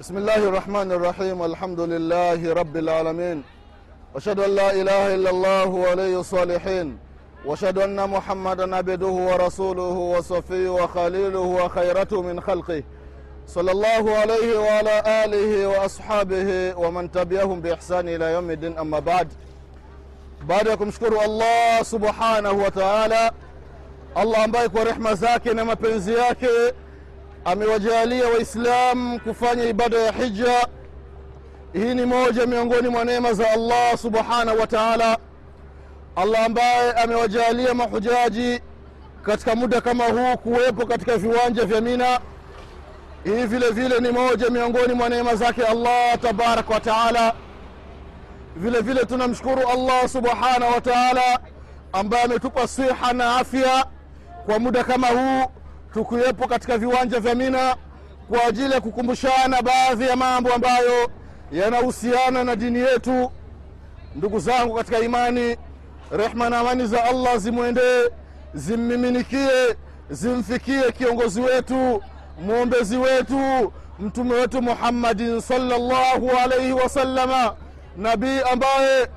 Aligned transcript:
بسم 0.00 0.16
الله 0.16 0.36
الرحمن 0.36 0.92
الرحيم 0.92 1.42
الحمد 1.42 1.80
لله 1.80 2.52
رب 2.54 2.76
العالمين. 2.76 3.42
وأشهد 4.14 4.40
أن 4.40 4.50
لا 4.50 4.72
إله 4.72 5.14
إلا 5.14 5.30
الله 5.30 5.66
ولي 5.66 6.16
الصالحين. 6.16 6.98
وأشهد 7.44 7.78
أن 7.78 8.10
محمدا 8.10 8.76
عبده 8.76 9.06
ورسوله 9.06 9.82
وصفيه 10.14 10.68
وخليله 10.68 11.38
وخيرته 11.38 12.22
من 12.22 12.40
خلقه. 12.40 12.82
صلى 13.46 13.70
الله 13.72 14.16
عليه 14.16 14.58
وعلى 14.58 15.24
آله 15.24 15.66
وأصحابه 15.68 16.74
ومن 16.76 17.10
تبعهم 17.12 17.60
بإحسان 17.60 18.08
إلى 18.08 18.32
يوم 18.32 18.50
الدين 18.50 18.78
أما 18.78 18.98
بعد. 18.98 19.28
baada 20.48 20.70
ya 20.70 20.76
subhanahu 21.84 22.62
wa 22.62 22.70
taala 22.70 23.32
allah 24.14 24.44
ambaye 24.44 24.68
kwa 24.68 24.84
rehma 24.84 25.14
zake 25.14 25.54
na 25.54 25.64
amewajalia 27.44 28.28
waislamu 28.28 29.20
kufanya 29.20 29.64
ibada 29.64 29.98
ya 29.98 30.12
hija. 30.12 30.68
Hii 31.72 31.94
ni 31.94 32.04
moja 32.06 32.46
miongoni 32.46 32.88
mwa 32.88 33.04
neema 33.04 33.32
za 33.32 33.50
allah 33.50 33.98
subhanahu 33.98 34.60
wa 34.60 34.66
taala. 34.66 35.18
Allah 36.16 36.44
ambaye 36.44 36.92
amewajalia 36.92 37.74
mahujaji 37.74 38.60
katika 39.22 39.54
muda 39.54 39.80
kama 39.80 40.04
huu 40.04 40.36
kuwepo 40.36 40.86
katika 40.86 41.16
viwanja 41.16 41.64
vya 41.64 41.80
mina. 41.80 42.20
Hii 43.24 43.44
vile 43.46 43.70
vile 43.70 43.98
ni 44.00 44.08
moja 44.10 44.50
miongoni 44.50 44.94
mwa 44.94 45.08
neema 45.08 45.34
zake 45.34 45.66
allah 45.66 46.18
tabaraka 46.22 46.74
wa 46.74 46.80
taala. 46.80 47.32
Vile 48.56 48.80
vile 48.80 49.04
tunamshukuru 49.04 49.68
allah 49.68 50.08
subhanahu 50.08 50.72
wa 50.74 50.80
taala 50.80 51.38
ambaye 51.92 52.24
ametupa 52.24 52.68
siha 52.68 53.12
na 53.12 53.36
afya 53.36 53.86
kwa 54.46 54.58
muda 54.58 54.84
kama 54.84 55.06
huu 55.08 55.50
tukiwepo 55.94 56.46
katika 56.48 56.78
viwanja 56.78 57.20
vya 57.20 57.34
mina 57.34 57.76
kwa 58.28 58.44
ajili 58.44 58.72
ya 58.72 58.80
kukumbushana 58.80 59.62
baadhi 59.62 60.04
ya 60.08 60.16
mambo 60.16 60.52
ambayo 60.54 61.10
yanahusiana 61.52 62.44
na 62.44 62.56
dini 62.56 62.78
yetu. 62.78 63.30
Ndugu 64.16 64.38
zangu 64.38 64.74
katika 64.74 64.98
imani 64.98 65.56
rehma 66.10 66.50
na 66.50 66.58
amani 66.58 66.86
za 66.86 67.04
allah 67.04 67.36
zimwendee 67.38 68.10
zimmiminikie 68.54 69.76
zimfikie 70.10 70.92
kiongozi 70.92 71.40
wetu 71.40 72.02
mwombezi 72.40 72.96
wetu 72.96 73.72
mtume 74.00 74.34
wetu 74.34 74.62
muhammadin 74.62 75.40
sallallahu 75.40 76.30
alaihi 76.44 76.72
wasallama, 76.72 77.54
nabii 77.96 78.40
ambaye 78.52 79.08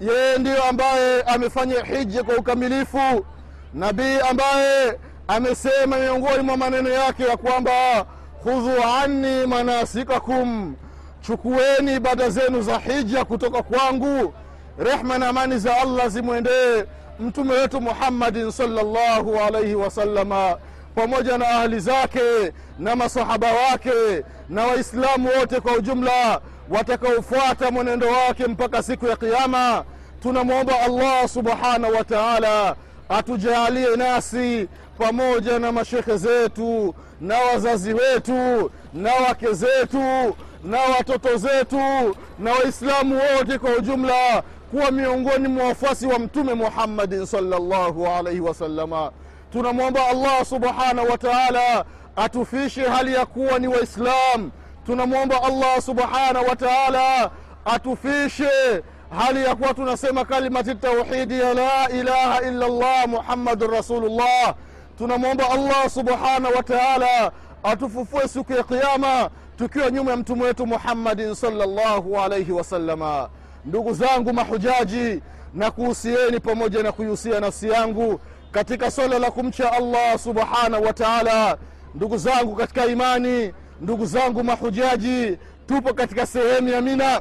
yeye 0.00 0.38
ndiyo 0.38 0.64
ambaye 0.64 1.22
amefanya 1.22 1.84
hija 1.84 2.22
kwa 2.22 2.36
ukamilifu 2.36 3.26
nabii 3.74 4.18
ambaye 4.30 4.98
amesema 5.28 5.96
miongoni 5.96 6.42
mwa 6.42 6.56
maneno 6.56 6.88
yake 6.90 7.22
ya 7.22 7.36
kwamba 7.36 8.06
khudhu 8.42 8.72
anni 9.02 9.46
manasikakum 9.46 10.74
chukueni 11.20 11.94
ibada 11.94 12.30
zenu 12.30 12.62
za 12.62 12.78
hija 12.78 13.24
kutoka 13.24 13.62
kwangu 13.62 14.34
rehma 14.78 15.18
na 15.18 15.28
amani 15.28 15.58
za 15.58 15.76
allah 15.80 16.08
zimwendee 16.08 16.84
mtume 17.20 17.54
wetu 17.54 17.80
muhammadin 17.80 18.50
sallallahu 18.50 19.36
alaihi 19.40 19.74
wasallama 19.74 20.56
pamoja 20.94 21.38
na 21.38 21.48
ahli 21.48 21.80
zake 21.80 22.52
na 22.78 22.96
masahaba 22.96 23.46
wake 23.52 24.24
na 24.48 24.66
waislamu 24.66 25.28
wote 25.40 25.60
kwa 25.60 25.72
ujumla 25.72 26.40
watakaofuata 26.70 27.70
mwenendo 27.70 28.06
wake 28.08 28.46
mpaka 28.46 28.82
siku 28.82 29.06
ya 29.06 29.16
Kiyama. 29.16 29.84
tunamwomba 30.22 30.80
allah 30.80 31.28
subhanahu 31.28 31.94
wa 31.94 32.04
taala 32.04 32.76
atujalie 33.08 33.96
nasi 33.96 34.68
pamoja 34.98 35.58
na 35.58 35.72
mashekhe 35.72 36.16
zetu 36.16 36.94
na 37.20 37.38
wazazi 37.38 37.92
wetu 37.94 38.70
na 38.94 39.14
wake 39.14 39.52
zetu 39.52 40.36
na 40.64 40.78
watoto 40.98 41.36
zetu 41.36 42.16
na 42.38 42.52
waislamu 42.52 43.20
wote 43.36 43.58
kwa 43.58 43.70
ujumla 43.76 44.42
kuwa 44.70 44.90
miongoni 44.90 45.48
mwa 45.48 45.64
wafuasi 45.64 46.06
wa 46.06 46.18
mtume 46.18 46.54
muhammadin 46.54 47.26
salllahu 47.26 48.06
alaihi 48.06 48.40
wasalama 48.40 49.10
tunamwomba 49.52 50.06
allah 50.06 50.44
subhanahu 50.44 51.10
wa 51.10 51.18
taala 51.18 51.84
atufishe 52.16 52.82
hali 52.82 53.14
ya 53.14 53.26
kuwa 53.26 53.58
ni 53.58 53.68
waislam. 53.68 54.50
Tunamwomba 54.86 55.42
allah 55.42 55.82
subhanahu 55.82 56.48
wa 56.48 56.56
taala 56.56 57.30
atufishe 57.64 58.82
hali 59.18 59.44
ya 59.44 59.54
kuwa 59.54 59.74
tunasema 59.74 60.24
kalimati 60.24 60.74
tauhidi 60.74 61.40
ya 61.40 61.54
la 61.54 61.88
ilaha 61.90 62.42
illa 62.42 62.68
llah 62.68 63.08
muhammadun 63.08 63.70
rasulullah. 63.70 64.54
Tunamwomba 64.98 65.50
allah 65.50 65.90
subhanahu 65.90 66.56
wa 66.56 66.62
taala 66.62 67.32
atufufue 67.62 68.28
siku 68.28 68.52
ya 68.52 68.62
qiama 68.62 69.30
tukiwa 69.58 69.90
nyuma 69.90 70.10
ya 70.10 70.16
mtume 70.16 70.44
wetu 70.44 70.66
muhammadin 70.66 71.34
salllahu 71.34 72.20
alaihi 72.20 72.52
wasalama 72.52 73.28
ndugu 73.64 73.94
zangu 73.94 74.32
mahujaji 74.32 75.22
na 75.54 75.70
kuhusieni 75.70 76.40
pamoja 76.40 76.82
na 76.82 76.92
kuihusia 76.92 77.40
nafsi 77.40 77.68
yangu 77.68 78.20
katika 78.50 78.90
swala 78.90 79.18
la 79.18 79.30
kumcha 79.30 79.72
allah 79.72 80.18
subhanahu 80.18 80.84
wa 80.84 80.92
taala. 80.92 81.58
Ndugu 81.94 82.18
zangu 82.18 82.56
katika 82.56 82.86
imani 82.86 83.52
ndugu 83.80 84.06
zangu 84.06 84.44
mahujaji 84.44 85.38
tupo 85.66 85.94
katika 85.94 86.26
sehemu 86.26 86.68
ya 86.68 86.80
mina 86.80 87.20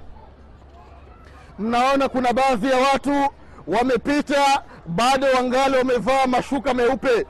mnaona 1.60 2.10
kuna 2.10 2.34
baadhi 2.34 2.68
ya 2.70 2.78
watu 2.78 3.28
wamepita 3.68 4.64
bado 4.86 5.28
wangali 5.36 5.78
wamevaa 5.78 6.28
mashuka 6.28 6.74
meupe. 6.74 7.26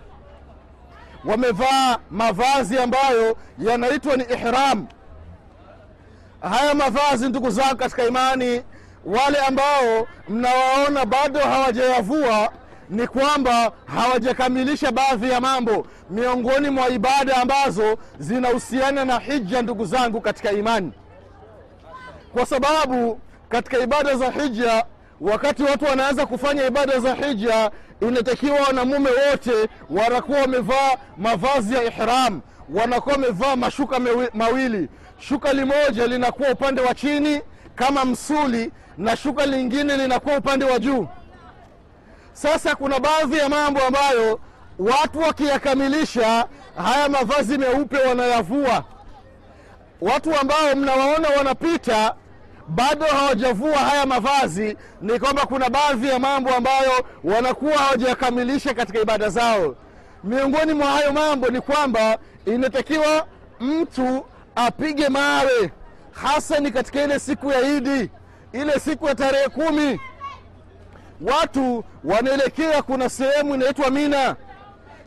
Wamevaa 1.25 1.97
mavazi 2.12 2.78
ambayo 2.80 3.38
yanaitwa 3.59 4.18
ni 4.18 4.24
ihram. 4.24 4.88
Haya 6.41 6.74
mavazi 6.75 7.30
ndugu 7.30 7.50
zangu 7.50 7.75
katika 7.75 8.03
imani 8.06 8.62
wale 9.06 9.38
ambao 9.47 10.08
mnawaona 10.30 11.06
bado 11.06 11.40
hawajayavua 11.40 12.52
ni 12.90 13.07
kwamba 13.07 13.72
hawajakamilisha 13.86 14.92
baadhi 14.92 15.30
ya 15.31 15.42
mambo. 15.42 15.88
Miongoni 16.09 16.69
mwa 16.69 16.90
ibada 16.90 17.38
ambazo 17.38 17.97
zinahusiana 18.19 19.06
na 19.06 19.19
hija 19.19 19.62
ndugu 19.62 19.86
zangu 19.86 20.22
katika 20.22 20.52
imani. 20.52 20.92
Kwa 22.34 22.46
sababu 22.46 23.19
katika 23.50 23.79
ibada 23.79 24.16
za 24.16 24.31
hija 24.31 24.85
wakati 25.22 25.63
watu 25.63 25.85
wanaanza 25.85 26.25
kufanya 26.25 26.66
ibada 26.67 27.00
za 27.00 27.13
hija 27.16 27.72
inatakiwa 28.01 28.59
wanamume 28.59 29.09
wote 29.09 29.51
wanakuwa 29.89 30.41
wamevaa 30.41 30.91
mavazi 31.17 31.73
ya 31.75 31.83
ihram 31.83 32.41
wanakuwa 32.69 33.16
wamevaa 33.16 33.56
mashuka 33.56 34.00
mawili. 34.33 34.89
Shuka 35.19 35.53
limoja 35.53 36.07
linakuwa 36.07 36.50
upande 36.51 36.81
wa 36.81 36.95
chini 36.95 37.41
kama 37.75 38.06
msuli 38.06 38.72
na 38.97 39.16
shuka 39.17 39.45
lingine 39.45 39.97
linakuwa 39.97 40.38
upande 40.38 40.66
wa 40.66 40.79
juu. 40.79 41.07
Sasa 42.33 42.75
kuna 42.75 43.00
baadhi 43.00 43.38
ya 43.38 43.50
mambo 43.50 43.81
ambayo 43.81 44.39
watu 44.79 45.19
wakiyakamilisha 45.19 46.47
haya 46.83 47.09
mavazi 47.09 47.57
meupe 47.57 47.97
wanayavua. 47.97 48.83
Watu 50.01 50.35
ambao 50.39 50.75
mnawaona 50.75 51.29
wanapita 51.38 52.16
bado 52.67 53.05
hawajavua 53.05 53.77
haya 53.77 54.05
mavazi 54.05 54.77
ni 55.01 55.19
kwamba 55.19 55.45
kuna 55.45 55.69
baadhi 55.69 56.07
ya 56.07 56.19
mambo 56.19 56.55
ambayo 56.55 56.91
wanakuwa 57.23 57.77
hawajakamilisha 57.77 58.73
katika 58.73 58.99
ibada 58.99 59.29
zao. 59.29 59.75
Miongoni 60.23 60.73
mwa 60.73 60.87
hayo 60.87 61.13
mambo 61.13 61.47
ni 61.47 61.61
kwamba 61.61 62.17
inatakiwa 62.45 63.27
mtu 63.59 64.25
apige 64.55 65.09
mawe 65.09 65.71
hasa 66.11 66.59
ni 66.59 66.71
katika 66.71 67.03
ile 67.03 67.19
siku 67.19 67.51
ya 67.51 67.61
idi 67.61 68.09
ile 68.53 68.79
siku 68.79 69.07
ya 69.07 69.15
tarehe 69.15 69.47
kumi. 69.49 69.99
Watu 71.21 71.83
wanaelekea 72.03 72.81
kuna 72.81 73.09
sehemu 73.09 73.55
inaitwa 73.55 73.89
mina. 73.89 74.35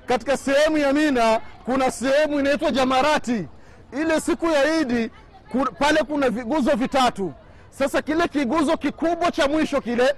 Katika 0.06 0.36
sehemu 0.36 0.78
ya 0.78 0.92
mina 0.92 1.40
kuna 1.64 1.90
sehemu 1.90 2.40
inaitwa 2.40 2.70
jamarati. 2.70 3.48
Ile 3.92 4.20
siku 4.20 4.46
ya 4.46 4.80
idi 4.80 5.10
pale 5.78 6.00
kuna 6.02 6.30
viguzo 6.30 6.70
vitatu 6.76 7.32
sasa 7.78 8.02
kile 8.02 8.28
kiguzo 8.28 8.76
kikubwa 8.76 9.30
cha 9.32 9.48
mwisho 9.48 9.80
kile 9.80 10.14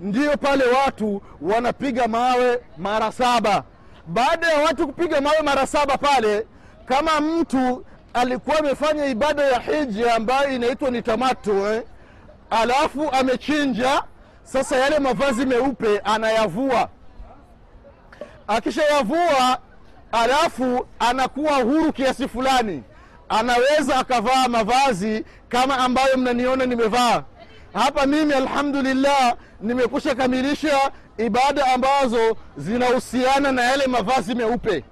ndiyo 0.00 0.36
pale 0.36 0.64
watu 0.64 1.22
wanapiga 1.42 2.08
mawe 2.08 2.60
mara 2.78 3.12
saba 3.12 3.62
baada 4.06 4.46
ya 4.50 4.58
watu 4.60 4.86
kupiga 4.86 5.20
mawe 5.20 5.42
mara 5.42 5.66
saba 5.66 5.98
pale 5.98 6.46
kama 6.86 7.20
mtu 7.20 7.84
alikuwa 8.14 8.58
amefanya 8.58 9.06
ibada 9.06 9.42
ya 9.44 9.60
hiji 9.60 10.08
ambayo 10.08 10.50
inaitwa 10.50 10.90
ni 10.90 11.02
tamato 11.02 11.72
eh? 11.72 11.82
alafu 12.50 13.10
amechinja 13.12 14.02
sasa 14.42 14.76
yale 14.76 14.98
mavazi 14.98 15.46
meupe 15.46 15.98
anayavua 15.98 16.88
akishayavua 18.46 19.58
alafu 20.12 20.86
anakuwa 20.98 21.52
huru 21.52 21.92
kiasi 21.92 22.28
fulani 22.28 22.82
anaweza 23.28 23.96
akavaa 23.98 24.48
mavazi 24.48 25.24
kama 25.48 25.78
ambayo 25.78 26.16
mnaniona 26.16 26.66
nimevaa. 26.66 27.22
Hapa 27.74 28.06
mimi 28.06 28.32
alhamdulillah 28.34 29.34
nimekusha 29.60 30.14
kamilisha 30.14 30.90
ibada 31.18 31.72
ambazo 31.72 32.36
zinahusiana 32.56 33.52
na 33.52 33.62
yale 33.62 33.86
mavazi 33.86 34.34
meupe. 34.34 34.84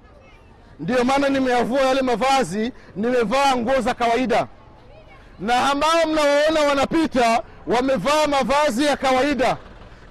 Ndiyo 0.79 1.03
maana 1.03 1.29
nimeyavua 1.29 1.81
yale 1.81 2.01
mavazi 2.01 2.71
nimevaa 2.95 3.55
nguo 3.55 3.81
za 3.81 3.93
kawaida. 3.93 4.47
Na 5.39 5.71
ambao 5.71 6.05
mnawaona 6.07 6.59
wanapita 6.69 7.43
wamevaa 7.67 8.27
mavazi 8.27 8.85
ya 8.85 8.97
kawaida. 8.97 9.57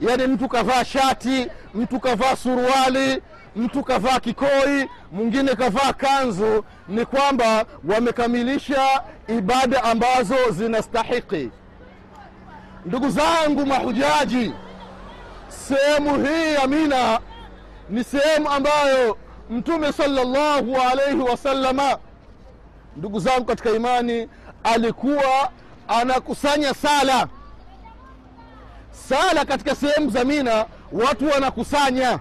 Yaani 0.01 0.27
mtu 0.27 0.49
kavaa 0.49 0.85
shati 0.85 1.47
mtu 1.75 2.01
kavaa 2.01 2.37
suruali 2.37 3.23
mtu 3.57 3.83
kavaa 3.85 4.21
kikoi 4.21 4.89
mwingine 5.13 5.55
kavaa 5.55 5.93
kanzu 5.93 6.65
ni 6.89 7.05
kwamba 7.07 7.65
wamekamilisha 7.89 9.03
ibada 9.29 9.85
ambazo 9.85 10.51
zinastahiki. 10.51 11.51
Ndugu 12.87 13.11
zangu 13.11 13.67
mahujaji 13.67 14.53
sehemu 15.49 16.25
hii 16.27 16.55
ya 16.55 16.67
mina 16.67 17.21
ni 17.91 18.05
sehemu 18.05 18.49
ambayo 18.51 19.17
mtume 19.51 19.93
salllahu 19.93 20.77
alaihi 20.91 21.21
wasallama 21.21 21.99
ndugu 22.97 23.21
zangu 23.21 23.45
katika 23.45 23.71
imani 23.71 24.29
alikuwa 24.65 25.51
anakusanya 25.89 26.75
sala. 26.75 27.29
Sala 29.09 29.45
katika 29.45 29.75
sehemu 29.75 30.11
za 30.11 30.25
mina 30.25 30.67
watu 30.93 31.29
wanakusanya. 31.29 32.19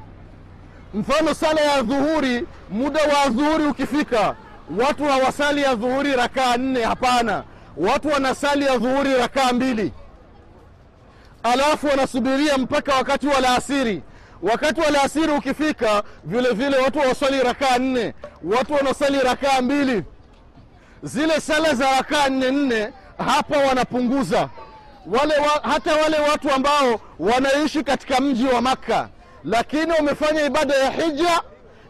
Mfano 0.93 1.33
sala 1.33 1.61
ya 1.61 1.81
dhuhuri 1.81 2.47
muda 2.69 2.99
wa 3.03 3.29
dhuhuri 3.29 3.65
ukifika 3.65 4.35
watu 4.79 5.03
hawasali 5.05 5.61
ya 5.61 5.75
dhuhuri 5.75 6.13
rakaa 6.15 6.57
nne 6.57 6.83
hapana. 6.83 7.43
Watu 7.77 8.07
wanasali 8.07 8.65
ya 8.65 8.77
dhuhuri 8.77 9.13
rakaa 9.13 9.53
mbili. 9.53 9.93
Alafu 11.43 11.87
wanasubiria 11.87 12.57
mpaka 12.57 12.95
wakati 12.95 13.27
wa 13.27 13.39
laasiri. 13.39 14.01
Wakati 14.41 14.81
wa 14.81 14.89
laasiri 14.91 15.31
ukifika 15.31 16.03
vile 16.23 16.49
vile 16.51 16.77
watu 16.77 16.99
hawasali 16.99 17.43
rakaa 17.43 17.77
nne. 17.77 18.13
Watu 18.43 18.73
wanasali 18.73 19.19
rakaa 19.19 19.61
mbili. 19.61 20.03
Zile 21.03 21.39
sala 21.41 21.73
za 21.73 21.91
rakaa 21.95 22.29
nne 22.29 22.51
nne 22.51 22.89
hapa 23.17 23.57
wanapunguza. 23.57 24.49
Wale 25.07 25.37
wa, 25.37 25.69
hata 25.71 25.95
wale 25.95 26.19
watu 26.19 26.51
ambao 26.51 26.99
wanaishi 27.19 27.83
katika 27.83 28.19
mji 28.21 28.47
wa 28.47 28.61
makka 28.61 29.09
lakini 29.43 29.91
wamefanya 29.91 30.45
ibada 30.45 30.73
ya 30.75 30.91
hija 30.91 31.41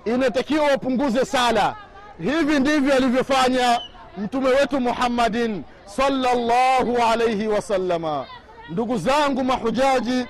inatakiwa 0.05 0.65
wapunguze 0.67 1.25
sala 1.25 1.75
hivi 2.23 2.59
ndivyo 2.59 2.93
alivyofanya 2.95 3.81
mtume 4.17 4.49
wetu 4.49 4.79
muhammadin 4.79 5.63
salllahu 5.85 6.97
alaihi 7.11 7.47
wasallama 7.47 8.25
ndugu 8.69 8.97
zangu 8.97 9.43
mahujaji 9.43 10.25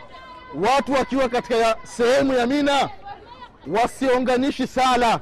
watu 0.55 0.93
wakiwa 0.93 1.29
katika 1.29 1.75
sehemu 1.83 2.33
ya 2.33 2.47
mina 2.47 2.89
wasiunganishi 3.67 4.67
sala. 4.67 5.19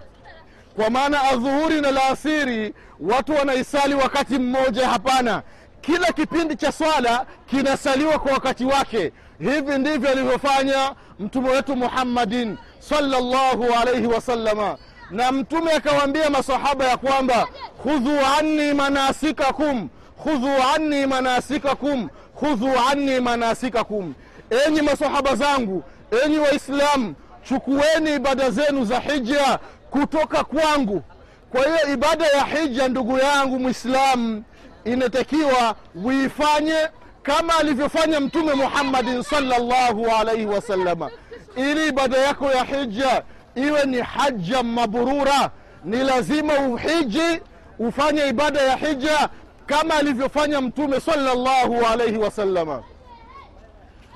Kwa 0.76 0.90
maana 0.90 1.22
adhuhuri 1.24 1.82
na 1.82 1.92
laasiri 1.92 2.74
watu 3.00 3.32
wanaisali 3.36 3.94
wakati 3.94 4.40
mmoja 4.40 4.88
hapana. 4.90 5.42
Kila 5.82 6.12
kipindi 6.12 6.56
cha 6.56 6.72
swala 6.72 7.26
kinasaliwa 7.46 8.20
kwa 8.20 8.32
wakati 8.32 8.66
wake. 8.66 9.12
Hivi 9.40 9.78
ndivyo 9.78 10.10
alivyofanya 10.10 10.96
mtume 11.20 11.50
wetu 11.50 11.76
muhammadin 11.76 12.58
salllahu 12.80 13.66
alaihi 13.82 14.08
wasallama 14.08 14.78
na 15.12 15.32
mtume 15.32 15.72
akawaambia 15.72 16.30
masahaba 16.30 16.86
ya 16.86 16.98
kwamba 16.98 17.48
khudhu 17.84 18.20
anni 18.40 18.74
manasikakum 18.74 19.90
khudhu 20.24 20.50
anni 20.76 21.06
manasikakum 21.06 22.10
khudhu 22.40 22.70
anni 22.92 23.20
manasikakum. 23.20 24.14
Enyi 24.68 24.82
masahaba 24.82 25.36
zangu 25.36 25.84
enyi 26.26 26.38
waislamu 26.40 27.16
chukueni 27.44 28.16
ibada 28.16 28.50
zenu 28.50 28.86
za 28.86 29.00
hija 29.00 29.60
kutoka 29.92 30.44
kwangu. 30.44 31.04
Kwa 31.52 31.62
hiyo 31.64 31.94
ibada 31.94 32.26
ya 32.28 32.44
hija 32.46 32.88
ndugu 32.88 33.18
yangu 33.20 33.60
mwislamu 33.60 34.44
inatakiwa 34.86 35.76
uifanye 36.06 36.88
kama 37.24 37.58
alivyofanya 37.58 38.20
mtume 38.20 38.54
muhammadin 38.54 39.24
salllahu 39.24 40.06
alaihi 40.20 40.46
wasalama 40.46 41.10
ili 41.56 41.88
ibada 41.88 42.18
yako 42.18 42.52
ya 42.52 42.64
hija 42.64 43.24
iwe 43.68 43.86
ni 43.86 43.98
haja 44.02 44.64
maburura 44.64 45.52
ni 45.84 45.98
lazima 45.98 46.54
uhiji 46.60 47.42
ufanye 47.80 48.28
ibada 48.28 48.62
ya 48.62 48.76
hija 48.76 49.30
kama 49.66 49.94
alivyofanya 49.96 50.62
mtume 50.62 51.00
salllahu 51.00 51.86
alaihi 51.94 52.18
wasalama 52.18 52.84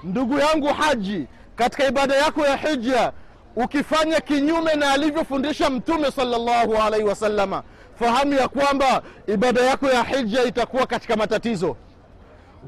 ndugu 0.04 0.40
yangu 0.40 0.68
haji 0.68 1.28
katika 1.56 1.88
ibada 1.88 2.16
yako 2.16 2.46
ya 2.46 2.58
hija 2.58 3.12
ukifanya 3.56 4.20
kinyume 4.22 4.74
na 4.76 4.92
alivyofundisha 4.92 5.70
mtume 5.70 6.12
salllahu 6.12 6.76
alaihi 6.76 7.06
wasalama 7.08 7.64
fahamu 8.00 8.34
ya 8.34 8.48
kwamba 8.48 9.02
ibada 9.28 9.62
yako 9.62 9.88
ya 9.90 10.04
hija 10.04 10.44
itakuwa 10.44 10.86
katika 10.88 11.16
matatizo. 11.16 11.76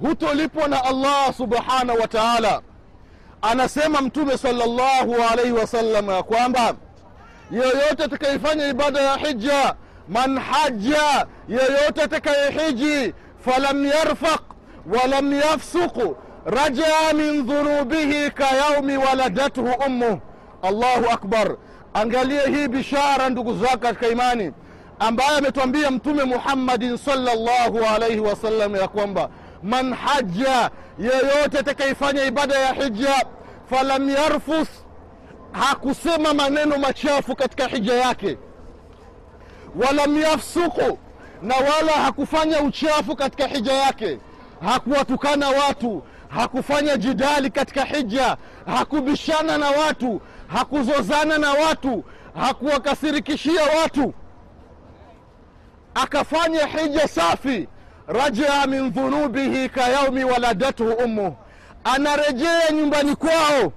Hutolipwa 0.02 0.68
na 0.68 0.84
allah 0.86 1.34
subhanahu 1.34 2.00
wa 2.02 2.08
taala 2.08 2.62
anasema 3.42 4.02
mtume 4.02 4.38
salllahu 4.38 5.16
alaihi 5.32 5.52
wasallam 5.52 6.10
ya 6.10 6.24
kwamba 6.24 6.74
yeyote 7.52 8.04
atakayefanya 8.04 8.68
ibada 8.68 9.02
ya 9.02 9.16
hija 9.18 9.76
man 10.10 10.40
haja 10.40 11.28
yeyote 11.50 12.02
atakayehiji 12.04 13.14
falam 13.46 13.86
yarfaq 13.86 14.42
walam 14.94 15.34
yafsuq 15.34 15.98
rajaa 16.46 17.14
min 17.14 17.46
dhunubihi 17.48 18.32
kayaumi 18.32 18.98
waladathu 18.98 19.66
ummuh 19.88 20.18
allahu 20.62 21.10
akbar. 21.12 21.56
Angalie 21.94 22.42
hii 22.48 22.68
bishara 22.68 23.30
ndugu 23.30 23.58
zako 23.58 23.78
katika 23.78 24.08
imani 24.08 24.52
ambaye 25.00 25.38
ametwambia 25.38 25.92
mtume 25.92 26.24
muhammadin 26.24 26.98
salllahu 26.98 27.80
alaihi 27.96 28.20
wasallam 28.20 28.76
ya 28.76 28.88
kwamba 28.88 29.30
man 29.66 29.94
haja 29.94 30.72
yeyote 31.00 31.60
atakayefanya 31.60 32.26
ibada 32.26 32.56
ya 32.60 32.74
hija 32.74 33.26
falam 33.70 34.10
yarfus 34.10 34.68
hakusema 35.52 36.34
maneno 36.34 36.78
machafu 36.78 37.36
katika 37.36 37.68
hija 37.68 37.94
yake. 37.94 38.38
Walam 39.76 40.22
yafsuku 40.22 41.00
na 41.42 41.56
wala 41.56 41.92
hakufanya 41.92 42.60
uchafu 42.62 43.16
katika 43.16 43.48
hija 43.48 43.74
yake. 43.74 44.20
Hakuwatukana 44.62 45.50
watu 45.50 46.04
hakufanya 46.30 46.98
jidali 46.98 47.50
katika 47.50 47.86
hija 47.86 48.38
hakubishana 48.66 49.58
na 49.58 49.70
watu 49.70 50.22
hakuzozana 50.48 51.38
na 51.38 51.52
watu 51.54 52.04
hakuwakasirikishia 52.36 53.64
watu. 53.82 54.14
Akafanya 55.96 56.66
hija 56.66 57.08
safi 57.08 57.68
rajaa 58.08 58.66
min 58.68 58.92
dhunubihi 58.92 59.70
kayaumi 59.70 60.24
waladathu 60.24 60.90
ummuh 60.94 61.34
anarejea 61.84 62.72
nyumbani 62.72 63.16
kwao. 63.16 63.72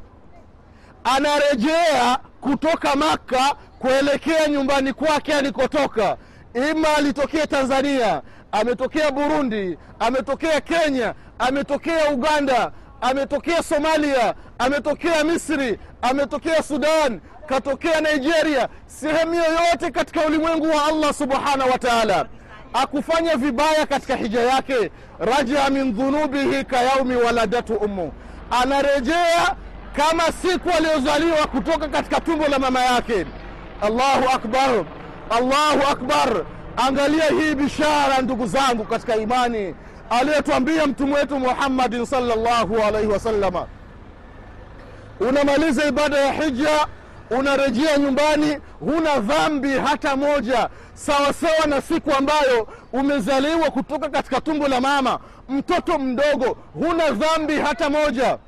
Anarejea 1.04 2.18
kutoka 2.40 2.96
makka 2.96 3.54
kuelekea 3.78 4.46
nyumbani 4.48 4.92
kwake 4.92 5.34
alikotoka. 5.34 6.16
Ima 6.70 6.96
alitokea 6.96 7.46
tanzania 7.46 8.22
ametokea 8.52 9.10
burundi 9.10 9.78
ametokea 9.98 10.60
kenya 10.60 11.14
ametokea 11.38 12.10
uganda 12.10 12.70
ametokea 13.00 13.62
somalia 13.62 14.34
ametokea 14.58 15.24
misri 15.24 15.78
ametokea 16.02 16.62
sudan 16.62 17.20
katokea 17.46 18.00
nigeria. 18.00 18.68
Sehemu 18.86 19.34
yoyote 19.34 19.90
katika 19.90 20.26
ulimwengu 20.26 20.68
wa 20.70 20.84
allah 20.86 21.14
subhanahu 21.14 21.70
wa 21.70 21.78
taala 21.78 22.26
akufanya 22.82 23.36
vibaya 23.36 23.86
katika 23.86 24.16
hija 24.16 24.40
yake. 24.40 24.90
Rajaa 25.18 25.70
min 25.70 25.92
dhunubihi 25.94 26.64
kayaumi 26.64 27.16
waladatu 27.16 27.74
ummu. 27.74 28.12
Anarejea 28.62 29.56
kama 29.96 30.22
siku 30.42 30.70
aliyozaliwa 30.70 31.46
kutoka 31.46 31.88
katika 31.88 32.20
tumbo 32.20 32.46
la 32.48 32.58
mama 32.58 32.80
yake. 32.80 33.26
Allahu 33.80 34.28
akbar. 34.34 34.84
Allahu 35.30 35.82
akbar. 35.90 36.44
Angalia 36.76 37.24
hii 37.24 37.54
bishara 37.54 38.18
ndugu 38.22 38.46
zangu 38.46 38.84
katika 38.84 39.16
imani. 39.16 39.74
Aliyetwambia 40.10 40.86
mtume 40.86 41.14
wetu 41.14 41.38
muhammadin 41.38 42.04
sallallahu 42.06 42.76
alaihi 42.82 43.08
wasallama. 43.12 43.66
unamaliza 45.20 45.84
ibada 45.88 46.18
ya 46.18 46.32
hija 46.32 46.86
unarejea 47.30 47.98
nyumbani 47.98 48.58
huna 48.80 49.18
dhambi 49.18 49.72
hata 49.72 50.16
moja. 50.16 50.68
Sawasawa 50.94 51.66
na 51.66 51.80
siku 51.80 52.12
ambayo 52.12 52.68
umezaliwa 52.92 53.70
kutoka 53.70 54.08
katika 54.08 54.40
tumbo 54.40 54.68
la 54.68 54.80
mama. 54.80 55.18
Mtoto 55.48 55.98
mdogo 55.98 56.56
huna 56.74 57.10
dhambi 57.10 57.56
hata 57.56 57.90
moja. 57.90 58.38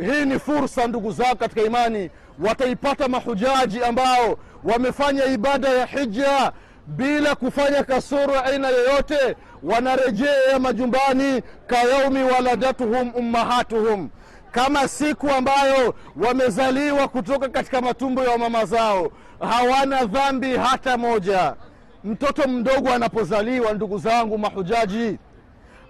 Hii 0.00 0.24
ni 0.24 0.38
fursa 0.38 0.86
ndugu 0.86 1.12
zao 1.12 1.34
katika 1.34 1.62
imani. 1.62 2.10
Wataipata 2.48 3.08
mahujaji 3.08 3.84
ambao 3.84 4.36
wamefanya 4.64 5.24
ibada 5.24 5.68
ya 5.68 5.86
hija 5.86 6.52
bila 6.86 7.34
kufanya 7.34 7.82
kasoro 7.84 8.40
aina 8.40 8.68
yoyote. 8.68 9.36
Wanarejea 9.62 10.58
majumbani 10.60 11.42
kayaumi 11.66 12.22
waladatuhum 12.22 13.10
ummahatuhum 13.14 14.08
kama 14.50 14.88
siku 14.88 15.30
ambayo 15.30 15.94
wamezaliwa 16.16 17.08
kutoka 17.08 17.48
katika 17.48 17.80
matumbo 17.80 18.24
ya 18.24 18.38
mama 18.38 18.64
zao. 18.64 19.10
Hawana 19.40 20.04
dhambi 20.04 20.56
hata 20.56 20.96
moja. 20.98 21.54
Mtoto 22.04 22.48
mdogo 22.48 22.92
anapozaliwa 22.92 23.72
ndugu 23.72 23.98
zangu 23.98 24.38
mahujaji 24.38 25.18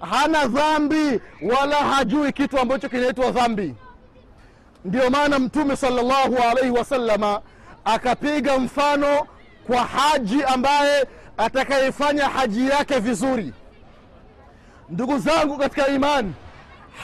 hana 0.01 0.47
dhambi 0.47 1.21
wala 1.43 1.77
hajui 1.77 2.33
kitu 2.33 2.59
ambacho 2.59 2.89
kinaitwa 2.89 3.31
dhambi. 3.31 3.75
Ndio 4.85 5.11
maana 5.11 5.39
mtume 5.39 5.77
sallallahu 5.77 6.37
alaihi 6.51 6.71
wasalama 6.71 7.41
akapiga 7.85 8.59
mfano 8.59 9.27
kwa 9.67 9.85
haji 9.85 10.45
ambaye 10.45 11.05
atakayefanya 11.37 12.29
haji 12.29 12.69
yake 12.69 12.99
vizuri. 12.99 13.53
Ndugu 14.91 15.19
zangu 15.19 15.59
katika 15.59 15.89
imani 15.89 16.35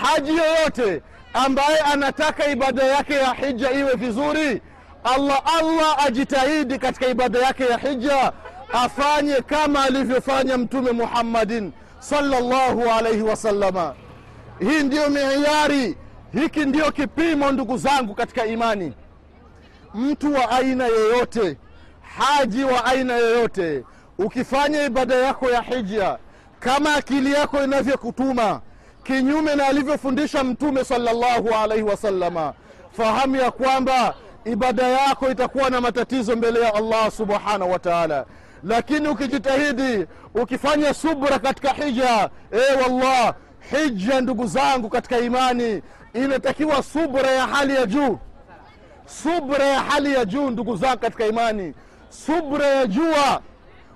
haji 0.03 0.37
yoyote 0.37 1.03
ambaye 1.35 1.79
anataka 1.79 2.47
ibada 2.47 2.83
yake 2.85 3.15
ya 3.15 3.35
hija 3.35 3.71
iwe 3.73 3.95
vizuri 3.95 4.63
allah 5.05 5.43
allah 5.59 6.07
ajitahidi 6.07 6.79
katika 6.79 7.07
ibada 7.07 7.39
yake 7.39 7.65
ya 7.67 7.79
hija 7.79 8.33
afanye 8.73 9.35
kama 9.35 9.85
alivyofanya 9.85 10.59
mtume 10.59 10.93
muhammadin 10.93 11.73
salllahu 11.99 12.83
alaihi 12.99 13.23
wasalama 13.23 13.95
hii 14.61 14.83
ndiyo 14.83 15.11
miayari 15.11 15.97
hiki 16.33 16.65
ndiyo 16.65 16.93
kipimo 16.93 17.53
ndugu 17.53 17.77
zangu 17.79 18.15
katika 18.15 18.47
imani. 18.47 18.93
Mtu 19.95 20.35
wa 20.35 20.51
aina 20.51 20.87
yoyote 20.87 21.57
haji 22.17 22.65
wa 22.65 22.85
aina 22.85 23.17
yoyote 23.17 23.85
ukifanya 24.19 24.83
ibada 24.87 25.15
yako 25.15 25.51
ya 25.51 25.63
hija 25.63 26.19
kama 26.61 26.95
akili 26.95 27.33
yako 27.33 27.65
inavyokutuma 27.65 28.61
kinyume 29.05 29.55
na 29.55 29.67
alivyofundisha 29.67 30.45
mtume 30.45 30.85
salllahu 30.85 31.49
alaihi 31.63 31.83
wasalama 31.83 32.53
fahamu 32.97 33.37
ya 33.37 33.51
kwamba 33.51 34.15
ibada 34.45 34.83
yako 34.89 35.31
itakuwa 35.31 35.71
na 35.71 35.81
matatizo 35.81 36.37
mbele 36.37 36.61
ya 36.61 36.75
allah 36.75 37.11
subhanahu 37.11 37.71
wa 37.73 37.79
taala. 37.79 38.25
Lakini 38.65 39.09
ukijitahidi 39.09 40.07
ukifanya 40.35 40.95
subra 40.95 41.39
katika 41.39 41.73
hija 41.73 42.31
e 42.53 42.75
wallah 42.83 43.35
hija 43.71 44.21
ndugu 44.21 44.47
zangu 44.47 44.89
katika 44.89 45.19
imani 45.19 45.83
inatakiwa 46.15 46.83
subra 46.83 47.31
ya 47.31 47.47
hali 47.47 47.75
ya 47.75 47.87
juu. 47.87 48.19
Subra 49.07 49.65
ya 49.67 49.81
hali 49.81 50.13
ya 50.15 50.25
juu 50.25 50.51
ndugu 50.51 50.77
zangu 50.77 50.99
katika 50.99 51.27
imani. 51.27 51.75
Subra 52.09 52.67
ya 52.67 52.87
jua 52.87 53.41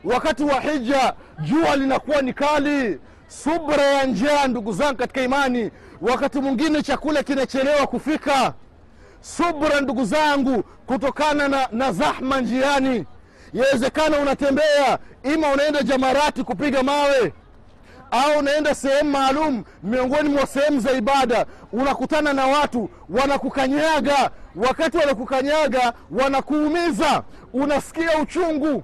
wakati 0.04 0.44
wa 0.44 0.60
hija 0.60 1.14
jua 1.40 1.76
linakuwa 1.76 2.22
ni 2.22 2.32
kali 2.32 3.00
subra 3.28 3.82
ya 3.82 4.04
njaa 4.04 4.46
ndugu 4.46 4.72
zangu 4.72 4.96
katika 4.98 5.22
imani. 5.22 5.70
Wakati 6.00 6.40
mwingine 6.40 6.82
chakula 6.82 7.22
kinachelewa 7.22 7.86
kufika. 7.86 8.54
Subra 9.20 9.80
ndugu 9.80 10.04
zangu 10.04 10.62
kutokana 10.86 11.48
na, 11.48 11.68
na 11.72 11.92
zahma 11.92 12.40
njiani. 12.40 13.06
Yawezekana 13.52 14.18
unatembea 14.18 14.98
ima 15.22 15.52
unaenda 15.52 15.82
jamarati 15.82 16.44
kupiga 16.44 16.82
mawe. 16.82 17.32
Au 18.10 18.38
unaenda 18.38 18.74
sehemu 18.74 19.10
maalum 19.10 19.64
miongoni 19.82 20.28
mwa 20.28 20.46
sehemu 20.46 20.80
za 20.80 20.92
ibada. 20.92 21.46
Unakutana 21.72 22.32
na 22.32 22.46
watu 22.46 22.90
wanakukanyaga. 23.10 24.30
Wakati 24.56 24.96
wanakukanyaga 24.96 25.92
wanakuumiza. 26.10 27.22
Unasikia 27.52 28.18
uchungu. 28.18 28.82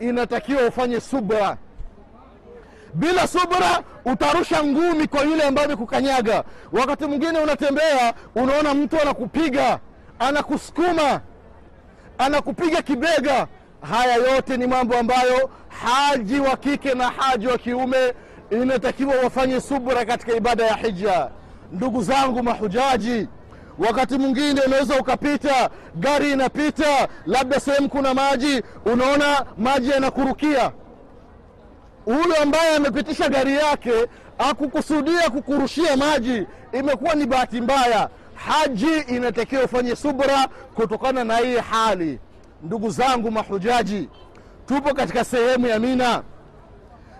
Inatakiwa 0.00 0.66
ufanye 0.66 1.00
subra 1.00 1.56
bila 2.98 3.26
subra 3.26 3.82
utarusha 4.04 4.64
ngumi 4.64 5.06
kwa 5.06 5.22
yule 5.22 5.42
ambaye 5.44 5.66
amekukanyaga. 5.66 6.44
Wakati 6.72 7.04
mwingine 7.06 7.38
unatembea 7.38 8.14
unaona 8.34 8.74
mtu 8.74 9.00
anakupiga 9.02 9.78
anakusukuma 10.18 11.20
anakupiga 12.18 12.82
kibega. 12.82 13.46
Haya 13.90 14.14
yote 14.14 14.56
ni 14.56 14.66
mambo 14.66 14.96
ambayo 14.96 15.50
haji 15.68 16.40
wa 16.40 16.56
kike 16.56 16.94
na 16.94 17.08
haji 17.10 17.46
wa 17.46 17.58
kiume 17.58 18.14
inatakiwa 18.50 19.14
wafanye 19.16 19.60
subra 19.60 20.04
katika 20.04 20.32
ibada 20.36 20.64
ya 20.66 20.74
hija. 20.74 21.30
Ndugu 21.72 22.02
zangu 22.02 22.42
mahujaji 22.42 23.28
wakati 23.78 24.18
mwingine 24.18 24.60
unaweza 24.60 24.96
ukapita 25.00 25.70
gari 25.94 26.32
inapita 26.32 27.08
labda 27.26 27.60
sehemu 27.60 27.88
kuna 27.88 28.14
maji 28.14 28.62
unaona 28.84 29.46
maji 29.58 29.90
yanakurukia 29.90 30.72
huyo 32.14 32.42
ambaye 32.42 32.76
amepitisha 32.76 33.28
gari 33.28 33.54
yake 33.56 33.92
akukusudia 34.38 35.30
kukurushia 35.30 35.96
maji 35.96 36.46
imekuwa 36.72 37.14
ni 37.14 37.26
bahati 37.26 37.60
mbaya. 37.60 38.08
Haji 38.34 38.98
inatakiwa 39.08 39.62
ufanye 39.62 39.96
subra 39.96 40.48
kutokana 40.74 41.24
na 41.24 41.36
hii 41.36 41.56
hali. 41.56 42.18
Ndugu 42.62 42.90
zangu 42.90 43.30
mahujaji 43.30 44.08
tupo 44.66 44.94
katika 44.94 45.24
sehemu 45.24 45.66
ya 45.66 45.78
mina. 45.78 46.22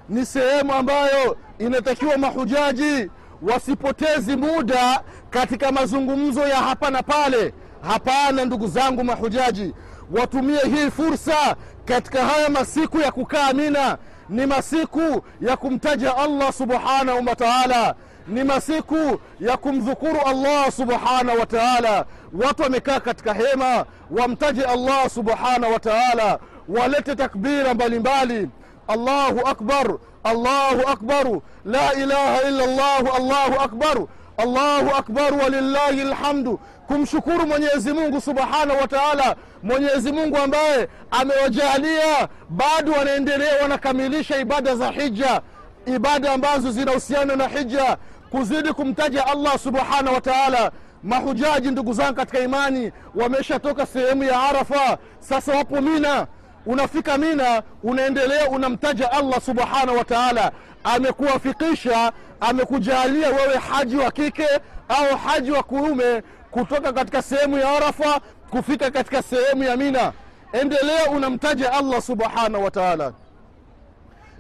Ni 0.08 0.26
sehemu 0.26 0.72
ambayo 0.72 1.36
inatakiwa 1.58 2.18
mahujaji 2.18 3.10
wasipotezi 3.42 4.36
muda 4.36 5.00
katika 5.30 5.72
mazungumzo 5.72 6.40
ya 6.48 6.56
hapa 6.56 6.90
na 6.90 7.02
pale. 7.02 7.54
Hapana 7.80 8.44
ndugu 8.44 8.66
zangu 8.66 9.04
mahujaji 9.04 9.74
watumie 10.20 10.60
hii 10.60 10.90
fursa 10.90 11.56
katika 11.84 12.24
haya 12.24 12.48
masiku 12.48 13.00
ya 13.00 13.12
kukaa 13.12 13.52
mina 13.52 13.98
ni 14.28 14.46
masiku 14.46 15.22
ya 15.40 15.56
kumtaja 15.56 16.16
allah 16.16 16.52
subhanahu 16.52 17.26
wa 17.28 17.36
taala. 17.36 17.94
Ni 18.28 18.44
masiku 18.44 19.20
ya 19.40 19.56
kumdhukuru 19.56 20.20
allah 20.26 20.72
subhanahu 20.72 21.38
wa 21.38 21.46
taala. 21.46 22.04
Watu 22.42 22.62
wamekaa 22.62 23.00
katika 23.00 23.34
hema 23.34 23.84
wamtaje 24.10 24.64
allah 24.64 25.10
subhanahu 25.10 25.72
wa 25.72 25.80
taala 25.80 26.38
walete 26.68 27.14
takbira 27.14 27.74
mbalimbali. 27.74 28.48
Allahu 28.88 29.40
akbar 29.48 29.94
allahu 30.24 30.88
akbaru 30.88 31.42
la 31.64 31.92
ilaha 31.94 32.42
illa 32.48 32.66
llahu 32.66 33.08
allahu 33.16 33.60
akbaru 33.60 34.08
allahu 34.38 34.90
akbar 34.96 35.34
walillahi 35.34 36.04
lhamdu 36.04 36.60
kumshukuru 36.86 37.46
mwenyezi 37.46 37.92
mungu 37.92 38.20
subhanahu 38.20 38.80
wa 38.80 38.88
taala 38.88 39.36
mwenyezi 39.62 40.12
mungu 40.12 40.36
ambaye 40.36 40.88
amewajalia 41.10 42.28
bado 42.48 42.92
wanaendelea 42.92 43.62
wanakamilisha 43.62 44.36
ibada 44.36 44.76
za 44.76 44.90
hija 44.90 45.40
ibada 45.86 46.32
ambazo 46.32 46.70
zinahusiana 46.70 47.36
na 47.36 47.48
hija 47.48 47.96
kuzidi 48.30 48.72
kumtaja 48.72 49.26
allah 49.26 49.58
subhanahu 49.58 50.14
wa 50.14 50.20
taala. 50.20 50.70
Mahujaji 51.02 51.70
ndugu 51.70 51.92
zangu 51.92 52.14
katika 52.14 52.38
imani 52.40 52.92
wameshatoka 53.14 53.86
sehemu 53.86 54.24
ya 54.24 54.42
arafa 54.42 54.98
sasa 55.20 55.56
wapo 55.56 55.80
mina 55.80 56.26
unafika 56.66 57.18
mina 57.18 57.62
unaendelea 57.82 58.48
unamtaja 58.48 59.12
allah 59.12 59.40
subhanahu 59.40 59.98
wa 59.98 60.04
taala. 60.04 60.52
Amekuwafikisha 60.84 62.12
amekujalia 62.40 63.28
wewe 63.28 63.56
haji 63.56 63.96
wa 63.96 64.10
kike 64.10 64.48
au 64.88 65.16
haji 65.16 65.50
wa 65.50 65.62
kuume 65.62 66.22
kutoka 66.50 66.92
katika 66.92 67.22
sehemu 67.22 67.58
ya 67.58 67.70
arafa 67.76 68.20
kufika 68.50 68.90
katika 68.90 69.22
sehemu 69.22 69.64
ya 69.64 69.76
mina. 69.76 70.12
Endelea 70.52 71.06
unamtaja 71.10 71.72
allah 71.72 72.02
subhanahu 72.02 72.64
wa 72.64 72.70
taala. 72.70 73.12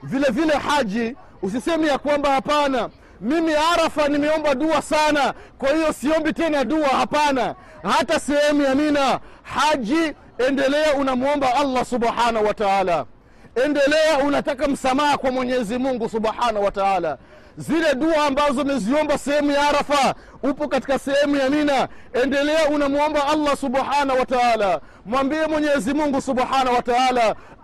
Vile 0.02 0.26
vile 0.30 0.52
haji 0.54 1.16
usisemi 1.42 1.86
ya 1.86 1.98
kwamba 1.98 2.30
hapana. 2.30 2.88
Mimi 3.20 3.52
arafa 3.54 4.08
nimeomba 4.08 4.54
dua 4.54 4.82
sana 4.82 5.34
kwa 5.58 5.68
hiyo 5.70 5.92
siombi 5.92 6.32
tena 6.32 6.64
dua 6.64 6.88
hapana. 6.88 7.54
Hata 7.82 8.20
sehemu 8.20 8.62
ya 8.62 8.74
mina 8.74 9.20
haji 9.42 10.12
endelea 10.38 10.94
unamwomba 10.94 11.54
allah 11.54 11.84
subhanahu 11.84 12.46
wa 12.46 12.54
taala. 12.54 13.04
Endelea 13.64 14.18
unataka 14.26 14.68
msamaha 14.68 15.18
kwa 15.18 15.30
mwenyezi 15.30 15.78
mungu 15.78 16.08
subhanahu 16.08 16.64
wa 16.64 16.70
taala. 16.70 17.18
Zile 17.56 17.94
dua 17.94 18.26
ambazo 18.26 18.62
umeziomba 18.62 19.18
sehemu 19.18 19.50
ya 19.50 19.68
arafa 19.68 20.14
upo 20.42 20.68
katika 20.68 20.98
sehemu 20.98 21.36
ya 21.36 21.50
mina. 21.50 21.88
Endelea 22.22 22.68
unamwomba 22.68 23.26
allah 23.28 23.56
subhanahu 23.56 24.18
wa 24.18 24.26
taala. 24.26 24.80
Mwambie 25.06 25.46
mwenyezi 25.46 25.94
mungu 25.94 26.20
subhanahu 26.20 26.76
wa 26.76 26.82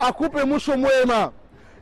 akupe 0.00 0.44
mwisho 0.44 0.76
mwema. 0.76 1.30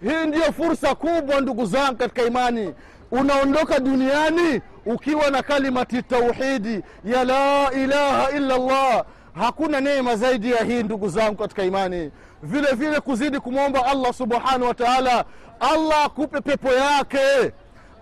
Hii 0.02 0.26
ndiyo 0.26 0.52
fursa 0.52 0.94
kubwa 0.94 1.40
ndugu 1.40 1.66
zangu 1.66 1.96
katika 1.96 2.22
imani. 2.22 2.74
Unaondoka 3.10 3.78
duniani 3.78 4.60
ukiwa 4.86 5.30
na 5.30 5.42
kalimati 5.42 6.02
tauhidi 6.02 6.82
ya 7.04 7.24
la 7.24 7.72
ilaha 7.72 8.30
illa 8.30 8.58
llah 8.58 9.04
hakuna 9.34 9.80
neema 9.80 10.16
zaidi 10.16 10.50
ya 10.52 10.64
hii 10.64 10.82
ndugu 10.82 11.08
zangu 11.08 11.36
katika 11.36 11.64
imani. 11.64 12.10
Vile 12.42 12.72
vile 12.72 13.00
kuzidi 13.00 13.40
kumwomba 13.40 13.86
allah 13.86 14.12
subhanahu 14.14 14.64
wa 14.64 14.74
taala. 14.74 15.24
Allah 15.60 16.04
akupe 16.04 16.40
pepo 16.40 16.72
yake. 16.72 17.52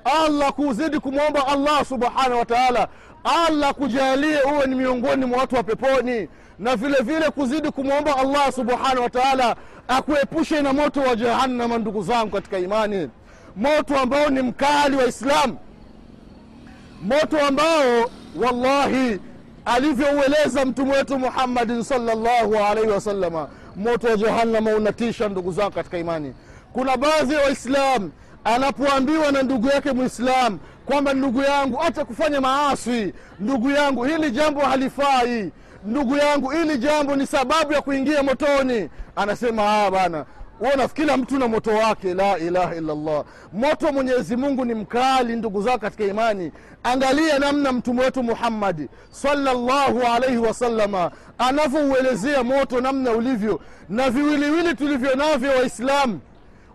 Allah 0.04 0.52
kuzidi 0.52 0.98
kumwomba 0.98 1.46
allah 1.46 1.84
subhanahu 1.84 2.38
wa 2.38 2.44
taala. 2.44 2.88
Allah 3.24 3.74
kujalie 3.74 4.42
uwe 4.42 4.66
ni 4.66 4.74
miongoni 4.74 5.24
mwa 5.26 5.38
watu 5.38 5.56
wa 5.56 5.62
peponi. 5.62 6.28
Na 6.58 6.76
vile 6.76 6.98
vile 7.02 7.30
kuzidi 7.30 7.70
kumwomba 7.70 8.16
allah 8.16 8.52
subhanahu 8.52 9.02
wa 9.02 9.10
taala 9.10 9.56
akuepushe 9.88 10.62
na 10.62 10.72
moto 10.72 11.00
wa 11.00 11.16
jahannama 11.16 11.78
ndugu 11.78 12.02
zangu 12.02 12.30
katika 12.30 12.58
imani. 12.58 13.08
Moto 13.56 13.98
ambao 14.00 14.28
ni 14.30 14.42
mkali 14.42 14.96
wa 14.96 15.06
islamu 15.06 15.56
moto 17.02 17.46
ambao 17.46 18.10
wallahi 18.36 19.20
alivyoueleza 19.64 20.64
mtume 20.64 20.92
wetu 20.96 21.18
muhammadin 21.18 21.82
salllahu 21.82 22.54
alaihi 22.70 22.90
wasalama 22.90 23.48
moto 23.76 24.06
wa 24.08 24.16
jahannama 24.16 24.70
unatisha 24.74 25.28
ndugu 25.28 25.52
zangu 25.52 25.70
katika 25.70 25.98
imani. 25.98 26.34
Kuna 26.72 26.96
baadhi 26.96 27.34
ya 27.34 27.40
waislamu 27.40 28.10
anapoambiwa 28.44 29.32
na 29.32 29.42
ndugu 29.42 29.68
yake 29.68 29.92
mwislamu 29.92 30.58
kwamba 30.86 31.14
ndugu 31.14 31.42
yangu 31.42 31.76
hata 31.76 32.04
kufanya 32.04 32.40
maaswi 32.40 33.14
ndugu 33.40 33.70
yangu 33.70 34.04
hili 34.04 34.30
jambo 34.30 34.60
halifai. 34.60 35.52
Ndugu 35.84 36.16
yangu 36.16 36.50
hili 36.50 36.78
jambo 36.78 37.16
ni 37.16 37.26
sababu 37.26 37.72
ya 37.72 37.80
kuingia 37.82 38.22
motoni. 38.22 38.88
Anasema 39.16 39.62
ah 39.84 39.90
bana 39.90 40.24
uona 40.60 40.88
kila 40.88 41.16
mtu 41.16 41.38
na 41.38 41.48
moto 41.48 41.70
wake? 41.70 42.14
La 42.14 42.38
ilaha 42.38 42.74
illallah. 42.76 43.24
Moto 43.52 43.92
mwenyezi 43.92 44.36
mungu 44.36 44.64
ni 44.64 44.74
mkali 44.74 45.36
ndugu 45.36 45.62
zao 45.62 45.78
katika 45.78 46.04
imani. 46.04 46.52
Angalia 46.82 47.38
namna 47.38 47.72
mtume 47.72 48.02
wetu 48.02 48.22
muhammadi 48.22 48.88
salllahu 49.10 50.00
alaihi 50.14 50.38
wasalama 50.38 51.10
anavyouelezea 51.38 52.42
moto 52.44 52.80
namna 52.80 53.12
ulivyo 53.12 53.60
na 53.88 54.10
viwiliwili 54.10 54.74
tulivyo 54.74 55.14
navyo 55.14 55.50
waislamu 55.50 56.20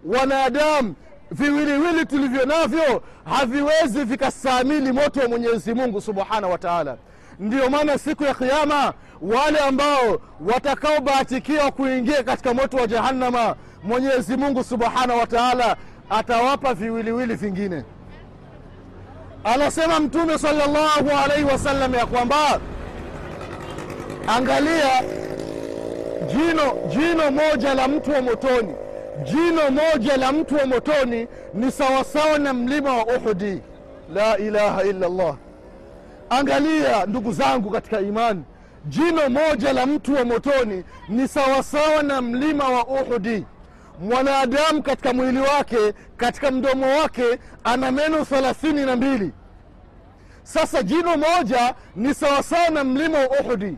wanadamu 0.06 0.96
viwiliwili 1.32 2.06
tulivyo 2.06 2.46
navyo 2.46 3.04
haviwezi 3.26 4.04
vikastahimili 4.04 4.92
moto 4.92 5.20
wa 5.20 5.28
mwenyezi 5.28 5.74
mungu 5.74 6.02
subhanahu 6.02 6.52
wa 6.52 6.58
taala. 6.58 6.98
Ndiyo 7.40 7.70
maana 7.70 7.98
siku 7.98 8.24
ya 8.24 8.34
kiama 8.34 8.94
wale 9.22 9.60
ambao 9.60 10.20
watakaobahatikiwa 10.54 11.72
kuingia 11.72 12.24
katika 12.24 12.54
moto 12.54 12.78
wa 12.78 12.88
jahannama 12.88 13.56
mwenyezi 13.86 14.38
mungu 14.38 14.64
subhanahu 14.64 15.20
wa 15.20 15.28
taala 15.28 15.76
atawapa 16.10 16.74
viwiliwili 16.74 17.36
vingine. 17.36 17.84
Anasema 19.44 20.00
mtume 20.00 20.38
salllahu 20.38 21.10
alaihi 21.26 21.44
wasallam 21.44 21.96
ya 21.96 22.06
kwamba 22.06 22.60
angalia 24.28 25.04
jino 26.28 26.74
jino 26.90 27.32
moja 27.32 27.74
la 27.74 27.88
mtu 27.88 28.12
wa 28.12 28.22
motoni. 28.22 28.76
Jino 29.24 29.62
moja 29.72 30.18
la 30.18 30.32
mtu 30.32 30.56
wa 30.56 30.66
motoni 30.66 31.28
ni 31.54 31.72
sawasawa 31.72 32.40
na 32.40 32.54
mlima 32.54 32.98
wa 32.98 33.06
uhudi 33.16 33.62
la 34.14 34.38
ilaha 34.38 34.84
illa 34.84 35.08
Allah. 35.08 35.36
angalia 36.30 37.06
ndugu 37.06 37.34
zangu 37.34 37.70
katika 37.70 38.00
imani 38.00 38.44
jino 38.86 39.30
moja 39.30 39.74
la 39.74 39.86
mtu 39.86 40.14
wa 40.16 40.26
motoni 40.26 40.84
ni 41.10 41.28
sawasawa 41.28 42.04
na 42.04 42.22
mlima 42.22 42.70
wa 42.70 42.88
uhudi 42.88 43.46
mwanadamu 44.00 44.84
katika 44.84 45.14
mwili 45.14 45.40
wake 45.40 45.94
katika 46.18 46.52
mdomo 46.52 47.00
wake 47.00 47.40
ana 47.64 47.92
meno 47.92 48.26
thelathini 48.26 48.86
na 48.86 48.96
mbili. 48.96 49.32
Sasa 50.44 50.84
jino 50.84 51.18
moja 51.18 51.76
ni 51.96 52.14
sawasawa 52.14 52.70
na 52.70 52.84
mlima 52.84 53.18
wa 53.20 53.30
uhudi. 53.40 53.78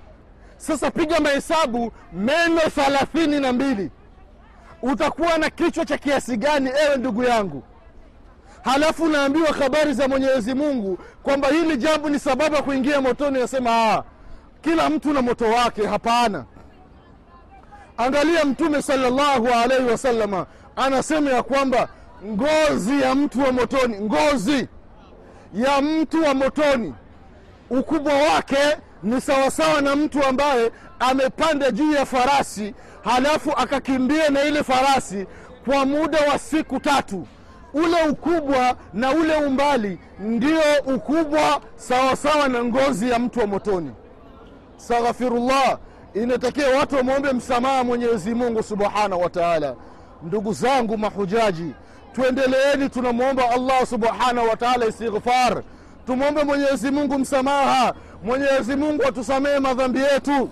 Sasa 0.57 0.91
piga 0.91 1.19
mahesabu 1.19 1.91
meno 2.13 2.59
thelathini 2.61 3.39
na 3.39 3.53
mbili. 3.53 3.91
Utakuwa 4.81 5.37
na 5.37 5.49
kichwa 5.49 5.85
cha 5.85 5.97
kiasi 5.97 6.37
gani 6.37 6.69
ewe 6.85 6.97
ndugu 6.97 7.23
yangu? 7.23 7.63
Halafu 8.63 9.07
naambiwa 9.07 9.53
habari 9.53 9.93
za 9.93 10.07
mwenyezi 10.07 10.53
mungu 10.53 10.99
kwamba 11.23 11.47
hili 11.47 11.77
jambo 11.77 12.09
ni 12.09 12.19
sababu 12.19 12.55
ya 12.55 12.61
kuingia 12.61 13.01
motoni 13.01 13.39
nasema 13.39 14.03
kila 14.61 14.89
mtu 14.89 15.13
na 15.13 15.21
moto 15.21 15.45
wake. 15.45 15.87
Hapana 15.87 16.45
angalia 17.97 18.45
mtume 18.45 18.81
salllahu 18.81 19.47
alaihi 19.47 19.85
wasalama 19.89 20.45
anasema 20.75 21.31
ya 21.31 21.43
kwamba 21.43 21.87
ngozi 22.25 23.01
ya 23.01 23.15
mtu 23.15 23.41
wa 23.41 23.51
motoni 23.51 23.99
ngozi 23.99 24.67
ya 25.53 25.81
mtu 25.81 26.23
wa 26.23 26.33
motoni 26.33 26.93
ukubwa 27.69 28.13
wake 28.13 28.77
ni 29.03 29.21
sawasawa 29.21 29.81
na 29.81 29.95
mtu 29.95 30.23
ambaye 30.25 30.71
amepanda 30.99 31.71
juu 31.71 31.91
ya 31.91 32.05
farasi 32.05 32.73
halafu 33.03 33.51
akakimbia 33.51 34.29
na 34.29 34.43
ile 34.43 34.63
farasi 34.63 35.27
kwa 35.65 35.85
muda 35.85 36.19
wa 36.31 36.39
siku 36.39 36.79
tatu. 36.79 37.27
Ule 37.73 38.03
ukubwa 38.09 38.75
na 38.93 39.11
ule 39.11 39.35
umbali 39.35 39.99
ndio 40.19 40.61
ukubwa 40.95 41.61
sawasawa 41.75 42.47
na 42.47 42.63
ngozi 42.63 43.09
ya 43.09 43.19
mtu 43.19 43.39
wa 43.39 43.47
motoni. 43.47 43.91
Staghfirullah 44.77 45.77
inatakiwa 46.23 46.69
watu 46.69 46.95
wamwombe 46.95 47.33
msamaha 47.33 47.83
mwenyezi 47.83 48.33
mungu 48.33 48.63
subhanahu 48.63 49.21
wa 49.21 49.29
taala. 49.29 49.75
Ndugu 50.23 50.53
zangu 50.53 50.97
mahujaji 50.97 51.71
tuendeleeni 52.13 52.89
tunamwomba 52.89 53.49
allah 53.49 53.85
subhanahu 53.85 54.49
wa 54.49 54.57
taala 54.57 54.85
istighfar. 54.85 55.63
Tumwombe 56.05 56.43
mwenyezi 56.43 56.91
mungu 56.91 57.19
msamaha. 57.19 57.93
Mwenyezi 58.23 58.75
mungu 58.75 59.03
atusamehe 59.07 59.59
madhambi 59.59 59.99
yetu. 59.99 60.49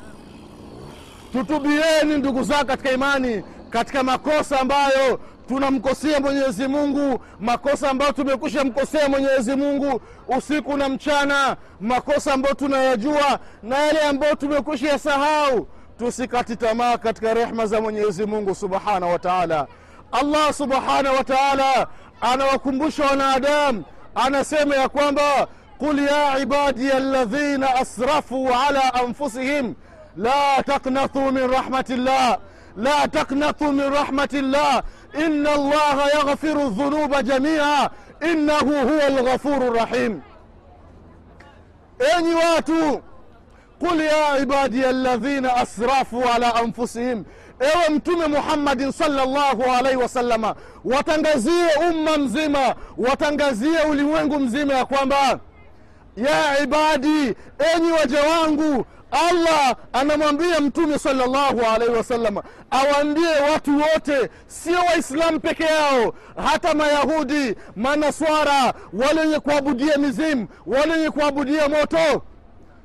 Tutubieni 1.31 2.17
ndugu 2.17 2.43
zangu 2.43 2.65
katika 2.65 2.91
imani 2.91 3.43
katika 3.69 4.03
makosa 4.03 4.59
ambayo 4.59 5.19
tunamkosea 5.47 6.19
mwenyezi 6.19 6.67
mungu 6.67 7.19
makosa 7.39 7.89
ambayo 7.89 8.11
tumekwisha 8.11 8.63
mkosea 8.63 9.09
mwenyezi 9.09 9.55
mungu 9.55 10.01
usiku 10.37 10.77
na 10.77 10.89
mchana 10.89 11.57
makosa 11.81 12.33
ambayo 12.33 12.55
tunayajua 12.55 13.39
na 13.63 13.77
yale 13.77 14.01
ambayo 14.01 14.35
tumekwisha 14.35 14.87
yasahau. 14.89 15.67
Tusikati 15.99 16.55
tamaa 16.55 16.97
katika 16.97 17.33
rehma 17.33 17.65
za 17.65 17.81
mwenyezi 17.81 18.25
mungu 18.25 18.55
subhanahu 18.55 19.11
wa 19.11 19.19
taala. 19.19 19.67
Allah 20.11 20.53
subhanahu 20.53 21.15
wa 21.15 21.23
taala 21.23 21.87
anawakumbusha 22.21 23.05
wanadamu 23.05 23.83
anasema 24.15 24.75
ya 24.75 24.89
kwamba 24.89 25.47
qul 25.77 25.99
ya 25.99 26.39
ibadi 26.39 26.91
alladhina 26.91 27.75
asrafuu 27.75 28.49
ala 28.67 28.93
anfusihim 28.93 29.73
la 30.17 30.63
taknathu 30.65 31.31
min 31.31 31.47
rahmatillah 31.51 32.37
la 32.77 33.07
taknathu 33.07 33.71
min 33.71 33.89
rahmatillah 33.93 34.83
إن 35.17 35.47
الله 35.47 36.07
يغفر 36.07 36.61
الذنوب 36.67 37.15
جميعا. 37.15 37.89
إنه 38.23 38.81
هو 38.81 39.07
الغفور 39.07 39.57
الرحيم. 39.57 40.21
أي 42.01 42.33
واتو 42.33 42.99
قل 43.79 44.01
يا 44.01 44.25
عبادي 44.25 44.89
الذين 44.89 45.45
أسرافوا 45.45 46.29
على 46.29 46.45
أنفسهم. 46.45 47.25
أو 47.61 47.79
أمتم 47.89 48.31
محمد 48.31 48.89
صلى 48.89 49.23
الله 49.23 49.71
عليه 49.71 49.95
وسلم. 49.95 50.55
وتنجزي 50.85 51.67
أمم 51.77 52.27
زما 52.27 52.75
وتنجزي 52.97 53.81
أولي 53.81 54.03
وينكم 54.03 54.47
زما 54.47 54.73
يا 54.73 54.83
كوانبان 54.83 55.39
ya 56.17 56.59
ibadi 56.63 57.35
enyi 57.75 57.91
waja 57.99 58.21
wangu 58.23 58.85
allah 59.11 59.75
anamwambia 59.93 60.59
mtume 60.61 60.99
salllahu 60.99 61.61
alaihi 61.75 61.93
wasalama 61.95 62.43
awaambie 62.71 63.35
watu 63.53 63.77
wote 63.77 64.29
sio 64.47 64.79
waislamu 64.79 65.39
peke 65.39 65.63
yao 65.63 66.13
hata 66.45 66.73
mayahudi 66.73 67.55
manaswara 67.75 68.73
wale 68.93 69.21
wenye 69.21 69.39
kuabudia 69.39 69.97
mizimu 69.97 70.47
wale 70.65 70.93
wenye 70.93 71.09
kuabudia 71.09 71.69
moto. 71.69 72.21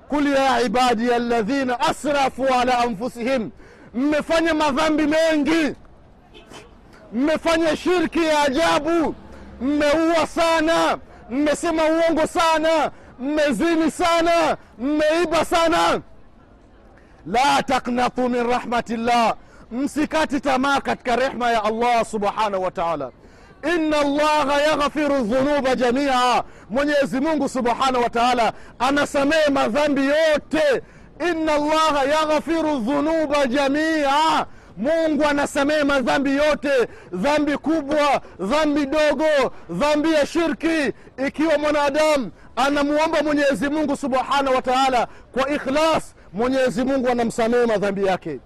Kul 0.08 0.26
ya 0.32 0.60
ibadi 0.62 1.10
alladhina 1.12 1.80
asrafu 1.80 2.46
ala 2.60 2.78
anfusihim 2.78 3.50
mmefanya 3.94 4.54
madhambi 4.54 5.06
mengi 5.06 5.74
mmefanya 7.12 7.76
shirki 7.76 8.24
ya 8.24 8.42
ajabu 8.42 9.14
mmeua 9.60 10.26
sana 10.26 10.98
mmesema 11.30 11.82
uongo 11.84 12.26
sana 12.26 12.90
mmezini 13.20 13.90
sana 13.90 14.56
mmeiba 14.78 15.44
sana. 15.44 16.00
La 17.26 17.62
taknatu 17.62 18.28
min 18.28 18.46
rahmatillah. 18.50 19.34
Msikati 19.72 20.40
tamaa 20.40 20.80
katika 20.80 21.16
rehma 21.16 21.50
ya 21.50 21.64
allah 21.64 22.04
subhanahu 22.04 22.62
wa 22.62 22.70
taala. 22.70 23.10
Ina 23.76 23.98
allaha 24.00 24.60
yaghfiru 24.60 25.18
dhunuba 25.24 25.74
jamia. 25.74 26.44
Mwenyezi 26.70 27.20
mungu 27.20 27.48
subhanahu 27.48 28.02
wa 28.04 28.10
taala 28.10 28.52
anasamehe 28.78 29.50
madhambi 29.50 30.04
yote. 30.06 30.82
Ina 31.30 31.54
allaha 31.54 32.04
yaghfiru 32.04 32.78
dhunuba 32.78 33.46
jamia. 33.46 34.46
Mungu 34.76 35.24
anasamehe 35.24 35.84
madhambi 35.84 36.36
yote. 36.36 36.88
Dhambi 37.12 37.56
kubwa 37.56 38.20
dhambi 38.40 38.86
dogo 38.86 39.52
dhambi 39.70 40.12
ya 40.12 40.26
shirki. 40.26 40.92
Ikiwa 41.26 41.58
mwanadamu 41.58 42.30
anamuomba 42.66 43.22
mwenyezi 43.22 43.68
mungu 43.68 43.96
subhanahu 43.96 44.54
wa 44.56 44.62
taala. 44.62 45.06
Kwa 45.32 45.50
ikhlas 45.50 46.14
mwenyezi 46.32 46.84
mungu 46.84 47.08
anamsamehe 47.08 47.66
madhambi 47.66 48.06
yake. 48.06 48.40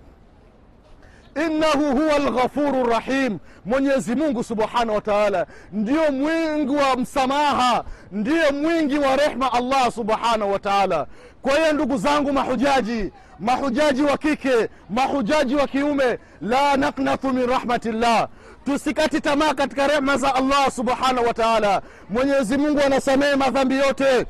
Innahu 1.47 1.97
huwa 1.97 2.19
lghafuru 2.19 2.87
rahim 2.87 3.39
mwenyezi 3.65 4.15
mungu 4.15 4.45
subhanahu 4.45 4.95
wa 4.95 5.01
taala. 5.01 5.47
Ndio 5.73 6.13
mwingi 6.13 6.77
wa 6.77 6.97
msamaha. 6.97 7.85
Ndiyo 8.13 8.53
mwingi 8.53 8.99
wa 8.99 9.17
rehma 9.17 9.53
allah 9.53 9.93
subhanahu 9.93 10.53
wa 10.53 10.59
taala. 10.59 11.07
Kwa 11.43 11.57
hiyo 11.59 11.73
ndugu 11.73 11.97
zangu 11.97 12.33
mahujaji 12.33 13.13
mahujaji 13.41 14.03
wa 14.03 14.19
kike 14.19 14.69
mahujaji 14.91 15.55
wa 15.55 15.67
kiume 15.67 16.19
la 16.43 16.77
naknathu 16.77 17.33
min 17.33 17.47
rahmatillah 17.47 18.29
tusikati 18.65 19.21
tamaa 19.21 19.55
katika 19.55 19.87
rehma 19.87 20.17
za 20.17 20.35
allah 20.35 20.71
subhanahu 20.71 21.27
wa 21.27 21.35
taala. 21.35 21.83
Mwenyezi 22.11 22.57
mungu 22.59 22.81
anasamehe 22.87 23.37
madhambi 23.37 23.77
yote. 23.79 24.27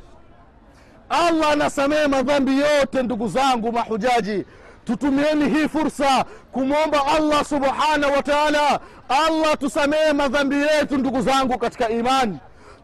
Allah 1.09 1.51
anasamehe 1.51 2.07
madhambi 2.07 2.59
yote 2.59 3.03
ndugu 3.03 3.27
zangu 3.27 3.71
mahujaji. 3.71 4.45
Tutumieni 4.85 5.49
hii 5.49 5.67
fursa 5.67 6.25
kumwomba 6.51 7.01
allah 7.07 7.45
subhanahu 7.45 8.13
wa 8.13 8.23
taala. 8.23 8.79
Allah 9.09 9.57
tusamehe 9.59 10.13
madhambi 10.13 10.55
yetu 10.61 10.97
ndugu 10.97 11.21
zangu 11.21 11.57
katika 11.57 11.89
imani 11.89 12.37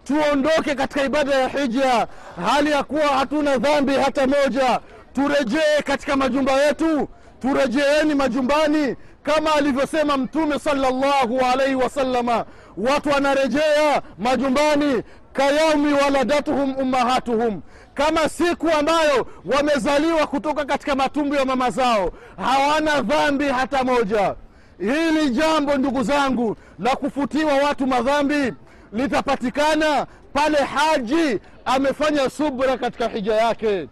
tuondoke 0.04 0.76
katika 0.76 1.04
ibada 1.04 1.36
ya 1.36 1.48
hija 1.48 2.08
hali 2.46 2.72
ya 2.72 2.84
kuwa 2.84 3.08
hatuna 3.08 3.58
dhambi 3.58 3.94
hata 3.94 4.28
moja. 4.28 4.80
Turejee 5.14 5.82
katika 5.86 6.16
majumba 6.16 6.52
yetu. 6.52 7.08
Turejeeni 7.42 8.16
majumbani 8.16 8.96
kama 9.24 9.54
alivyosema 9.56 10.18
mtume 10.18 10.60
salallahu 10.60 11.40
alaihi 11.54 11.76
wasalama 11.76 12.46
watu 12.78 13.10
wanarejea 13.10 14.02
majumbani 14.20 15.04
kayaumi 15.34 15.94
waladatuhum 15.94 16.76
ummahatuhum. 16.78 17.62
Kama 17.94 18.30
siku 18.30 18.70
ambayo 18.80 19.28
wamezaliwa 19.46 20.28
kutoka 20.28 20.66
katika 20.66 20.96
matumbu 20.96 21.36
ya 21.36 21.46
mama 21.46 21.70
zao 21.70 22.12
hawana 22.38 23.02
dhambi 23.02 23.46
hata 23.46 23.84
moja. 23.84 24.36
Hili 24.80 25.30
jambo 25.30 25.76
ndugu 25.78 26.04
zangu 26.04 26.56
la 26.80 26.96
kufutiwa 26.96 27.54
watu 27.54 27.88
madhambi 27.88 28.54
litapatikana 28.94 30.08
pale 30.34 30.58
haji 30.58 31.40
amefanya 31.66 32.30
subra 32.30 32.78
katika 32.78 33.08
hija 33.08 33.34
yake 33.36 33.88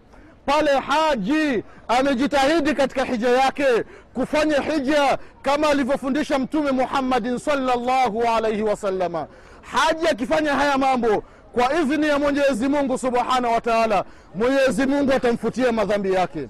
pale 0.49 0.79
haji 0.79 1.63
amejitahidi 1.87 2.73
katika 2.73 3.03
hija 3.03 3.29
yake 3.29 3.65
kufanya 4.13 4.61
hija 4.61 5.17
kama 5.41 5.69
alivyofundisha 5.69 6.39
mtume 6.39 6.71
muhammadin 6.71 7.37
salllahu 7.37 8.21
alaihi 8.23 8.61
wasalama 8.63 9.27
haji 9.61 10.07
akifanya 10.07 10.53
haya 10.53 10.77
mambo 10.77 11.23
kwa 11.53 11.73
idhini 11.73 12.07
ya 12.07 12.19
mwenyezi 12.19 12.67
mungu 12.67 12.97
subhanahu 12.97 13.53
wa 13.53 13.61
taala 13.61 14.03
mwenyezi 14.35 14.85
mungu 14.85 15.13
atamfutia 15.13 15.71
madhambi 15.71 16.13
yake. 16.13 16.49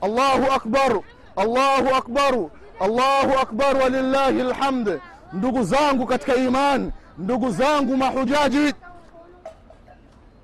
Allahu 0.00 0.52
akbar 0.52 1.00
allahu 1.36 1.94
akbaru 1.96 2.50
allahu 2.80 3.38
akbar 3.42 3.76
walillahi 3.76 4.42
lhamd 4.42 5.00
ndugu 5.32 5.62
zangu 5.64 6.06
katika 6.06 6.34
iman 6.34 6.92
ndugu 7.18 7.50
zangu 7.50 7.96
mahujaji 7.96 8.74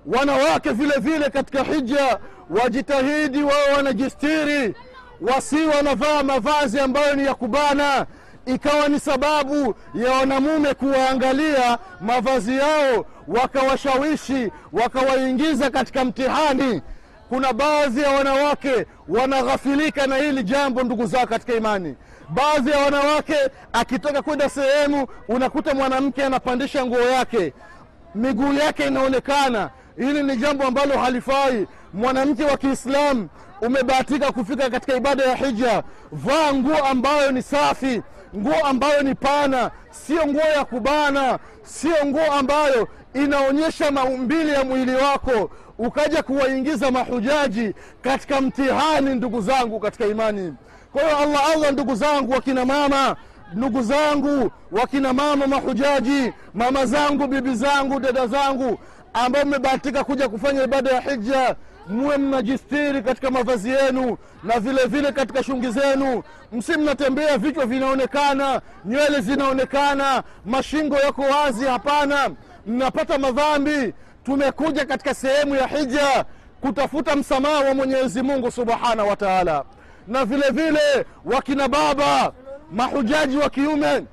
wanawake 0.06 0.70
vile 0.70 0.94
vile 0.98 1.30
katika 1.30 1.62
hija 1.62 2.18
wajitahidi 2.50 3.42
wao 3.42 3.76
wanajistiri 3.76 4.74
wasi 5.20 5.64
wanavaa 5.64 6.22
mavazi 6.22 6.80
ambayo 6.80 7.14
ni 7.14 7.24
ya 7.26 7.34
kubana. 7.34 8.06
Ikawa 8.46 8.88
ni 8.88 9.00
sababu 9.00 9.74
ya 9.94 10.12
wanamume 10.12 10.74
kuwaangalia 10.74 11.78
mavazi 12.00 12.56
yao 12.56 13.04
wakawashawishi 13.28 14.50
wakawaingiza 14.72 15.70
katika 15.70 16.04
mtihani. 16.04 16.82
Kuna 17.28 17.52
baadhi 17.52 18.00
ya 18.02 18.10
wanawake 18.10 18.86
wanaghafilika 19.08 20.06
na 20.06 20.16
hili 20.16 20.42
jambo 20.42 20.82
ndugu 20.82 21.06
zao 21.06 21.26
katika 21.26 21.54
imani. 21.54 21.94
Baadhi 22.28 22.70
ya 22.70 22.78
wanawake 22.78 23.36
akitoka 23.72 24.22
kwenda 24.22 24.48
sehemu 24.48 25.06
unakuta 25.28 25.74
mwanamke 25.74 26.24
anapandisha 26.24 26.86
nguo 26.86 27.00
yake 27.00 27.52
miguu 28.14 28.52
yake 28.52 28.86
inaonekana 28.86 29.70
hili 29.96 30.22
ni 30.22 30.36
jambo 30.36 30.64
ambalo 30.64 30.98
halifai. 30.98 31.66
Mwanamke 31.94 32.44
wa 32.44 32.56
kiislamu 32.56 33.28
umebahatika 33.62 34.32
kufika 34.32 34.70
katika 34.70 34.96
ibada 34.96 35.24
ya 35.24 35.36
hija. 35.36 35.82
Vaa 36.12 36.52
nguo 36.52 36.76
ambayo 36.76 37.32
ni 37.32 37.42
safi 37.42 38.02
nguo 38.36 38.64
ambayo 38.66 39.02
ni 39.02 39.14
pana. 39.14 39.70
Sio 39.90 40.26
nguo 40.26 40.40
ya 40.56 40.64
kubana 40.64 41.38
sio 41.62 42.06
nguo 42.06 42.32
ambayo 42.32 42.88
inaonyesha 43.14 43.90
maumbili 43.90 44.50
ya 44.52 44.64
mwili 44.64 44.94
wako. 44.94 45.50
Ukaja 45.78 46.22
kuwaingiza 46.22 46.90
mahujaji 46.90 47.74
katika 48.02 48.40
mtihani 48.40 49.14
ndugu 49.14 49.40
zangu 49.40 49.80
katika 49.80 50.06
imani. 50.06 50.54
Kwa 50.92 51.02
hiyo 51.02 51.16
allah 51.18 51.50
allah 51.54 51.72
ndugu 51.72 51.94
zangu 51.94 52.32
wakina 52.32 52.64
mama 52.64 53.16
ndugu 53.54 53.82
zangu 53.82 54.50
wakina 54.72 55.12
mama 55.12 55.46
mahujaji 55.46 56.32
mama 56.54 56.86
zangu 56.86 57.26
bibi 57.26 57.54
zangu 57.54 58.00
dada 58.00 58.26
zangu 58.26 58.78
ambao 59.24 59.44
mmebahatika 59.44 60.04
kuja 60.04 60.28
kufanya 60.28 60.64
ibada 60.64 60.90
ya 60.90 61.00
hija 61.00 61.56
muwe 61.88 62.16
mnajistiri 62.16 63.02
katika 63.02 63.30
mavazi 63.30 63.70
yenu 63.70 64.16
na 64.42 64.60
vile 64.60 64.86
vile 64.86 65.12
katika 65.12 65.42
shungi 65.42 65.70
zenu. 65.70 66.22
Msi 66.52 66.72
mnatembea 66.76 67.38
vichwa 67.38 67.66
vinaonekana 67.66 68.60
nywele 68.84 69.20
zinaonekana 69.20 70.22
mashingo 70.44 70.96
yako 70.96 71.22
wazi 71.22 71.64
hapana. 71.64 72.30
Mnapata 72.66 73.18
madhambi. 73.18 73.94
Tumekuja 74.24 74.84
katika 74.84 75.14
sehemu 75.14 75.54
ya 75.54 75.66
hija 75.66 76.24
kutafuta 76.60 77.16
msamaha 77.16 77.60
wa 77.60 77.74
mwenyezi 77.74 78.22
mungu 78.22 78.50
subhanahu 78.50 79.08
wa 79.08 79.16
taala. 79.16 79.64
Na 80.08 80.24
vile 80.24 80.50
vile 80.50 81.06
wakina 81.24 81.68
baba 81.68 82.32
mahujaji 82.72 83.36
wa 83.36 83.50
kiume. 83.50 84.04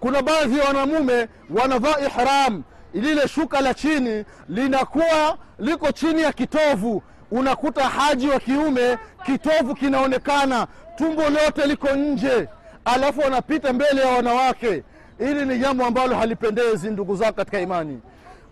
Kuna 0.00 0.22
baadhi 0.22 0.58
ya 0.58 0.64
wanamume 0.64 1.28
wanavaa 1.50 1.98
ihram 2.06 2.62
lile 2.94 3.28
shuka 3.28 3.60
la 3.60 3.74
chini 3.74 4.24
linakuwa 4.48 5.38
liko 5.58 5.92
chini 5.92 6.22
ya 6.22 6.32
kitovu. 6.32 7.02
Unakuta 7.30 7.88
haji 7.88 8.28
wa 8.28 8.40
kiume 8.40 8.98
kitovu 9.26 9.74
kinaonekana. 9.74 10.66
Tumbo 10.96 11.22
lote 11.30 11.66
liko 11.66 11.88
nje. 11.90 12.48
Alafu 12.84 13.20
wanapita 13.20 13.72
mbele 13.72 14.00
ya 14.00 14.08
wanawake. 14.08 14.82
Hili 15.18 15.44
ni 15.44 15.58
jambo 15.58 15.84
ambalo 15.84 16.16
halipendezi 16.16 16.90
ndugu 16.90 17.16
zako 17.16 17.32
katika 17.32 17.60
imani. 17.60 18.00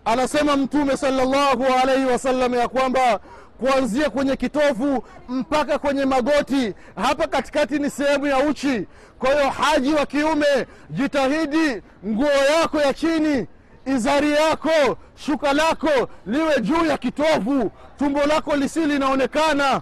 Anasema 0.05 0.57
mtume 0.57 0.97
salllahu 0.97 1.65
alaihi 1.83 2.05
wasallam 2.05 2.53
ya 2.53 2.67
kwamba 2.67 3.19
kuanzia 3.59 4.09
kwenye 4.09 4.35
kitovu 4.35 5.03
mpaka 5.29 5.79
kwenye 5.79 6.05
magoti 6.05 6.73
hapa 6.95 7.27
katikati 7.27 7.79
ni 7.79 7.89
sehemu 7.89 8.27
ya 8.27 8.37
uchi. 8.39 8.87
Kwa 9.19 9.33
hiyo 9.33 9.49
haji 9.49 9.93
wa 9.93 10.05
kiume 10.05 10.67
jitahidi 10.89 11.81
nguo 12.07 12.31
yako 12.61 12.81
ya 12.81 12.93
chini 12.93 13.47
izari 13.85 14.31
yako 14.31 14.97
shuka 15.15 15.53
lako 15.53 15.89
liwe 16.25 16.61
juu 16.61 16.85
ya 16.85 16.97
kitovu. 16.97 17.71
Tumbo 17.99 18.25
lako 18.25 18.55
lisi 18.55 18.79
linaonekana. 18.85 19.81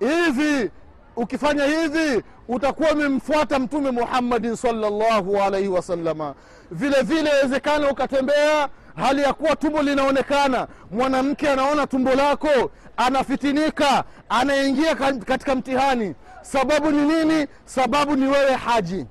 Hivi 0.00 0.70
ukifanya 1.16 1.64
hivi 1.64 2.22
utakuwa 2.48 2.90
umemfuata 2.92 3.58
mtume 3.58 3.90
muhammadin 3.90 4.56
salllahu 4.56 5.42
alaihi 5.42 5.68
wasalama 5.68 6.34
vile 6.70 7.02
vile 7.02 7.30
awezekana 7.32 7.90
ukatembea 7.90 8.68
hali 8.96 9.22
ya 9.22 9.32
kuwa 9.32 9.56
tumbo 9.56 9.82
linaonekana. 9.82 10.66
Mwanamke 10.90 11.50
anaona 11.50 11.86
tumbo 11.86 12.14
lako 12.14 12.70
anafitinika 12.96 14.04
anaingia 14.28 14.94
katika 15.26 15.54
mtihani. 15.54 16.14
Sababu 16.42 16.90
ni 16.90 17.14
nini? 17.14 17.46
Sababu 17.64 18.16
ni 18.16 18.26
wewe 18.26 18.52
haji. 18.54 19.06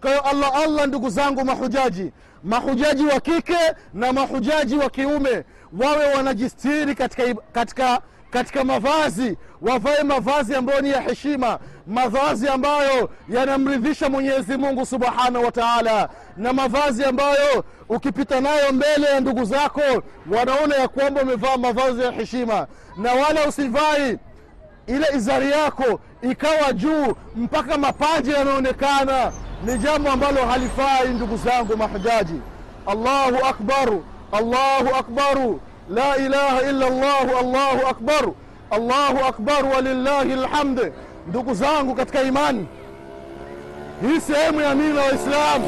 Kwa 0.00 0.10
hiyo 0.10 0.22
allah 0.22 0.54
allah 0.54 0.86
ndugu 0.86 1.10
zangu 1.10 1.44
mahujaji 1.44 2.12
mahujaji 2.46 3.04
wa 3.06 3.20
kike 3.20 3.58
na 3.94 4.12
mahujaji 4.12 4.76
wa 4.76 4.90
kiume 4.90 5.44
wawe 5.80 6.14
wanajistiri 6.14 6.94
katika, 6.94 7.34
katika, 7.52 8.00
katika 8.30 8.64
mavazi 8.64 9.36
wavae 9.62 10.02
mavazi 10.02 10.54
ambayo 10.54 10.80
ni 10.80 10.90
ya 10.90 11.00
heshima 11.00 11.58
mavazi 11.86 12.48
ambayo 12.48 13.10
yanamridhisha 13.28 14.08
mwenyezi 14.08 14.56
mungu 14.56 14.86
subhanahu 14.86 15.44
wa 15.44 15.52
taala 15.52 16.08
na 16.36 16.52
mavazi 16.52 17.04
ambayo 17.04 17.64
ukipita 17.88 18.40
nayo 18.40 18.72
mbele 18.72 19.06
ya 19.06 19.20
ndugu 19.20 19.44
zako 19.44 19.80
wanaona 20.30 20.74
ya 20.76 20.88
kwamba 20.88 21.22
umevaa 21.22 21.56
mavazi 21.56 22.02
ya 22.02 22.10
heshima 22.12 22.66
na 22.96 23.12
wala 23.12 23.48
usivai 23.48 24.18
ile 24.86 25.06
izari 25.16 25.50
yako 25.50 26.00
ikawa 26.22 26.72
juu 26.72 27.14
mpaka 27.36 27.78
mapaja 27.78 28.36
yanaonekana 28.38 29.32
ni 29.64 29.78
jambo 29.78 30.10
ambalo 30.10 30.46
halifai 30.46 31.08
ndugu 31.08 31.36
zangu 31.36 31.76
mahujaji. 31.76 32.40
Allahu 32.86 33.46
akbaru 33.48 34.04
allahu 34.32 34.94
akbaru 34.98 35.60
la 35.90 36.16
ilaha 36.16 36.62
illa 36.62 36.90
llahu 36.90 37.36
allahu 37.40 37.86
akbaru 37.90 38.36
allahu 38.70 39.24
akbaru 39.28 39.70
walillahi 39.70 40.34
lhamdi 40.36 40.92
ndugu 41.28 41.54
zangu 41.54 41.94
katika 41.94 42.22
imani 42.22 42.66
hii 44.02 44.20
sehemu 44.20 44.60
ya 44.60 44.74
mila 44.74 45.02
waislamu 45.02 45.66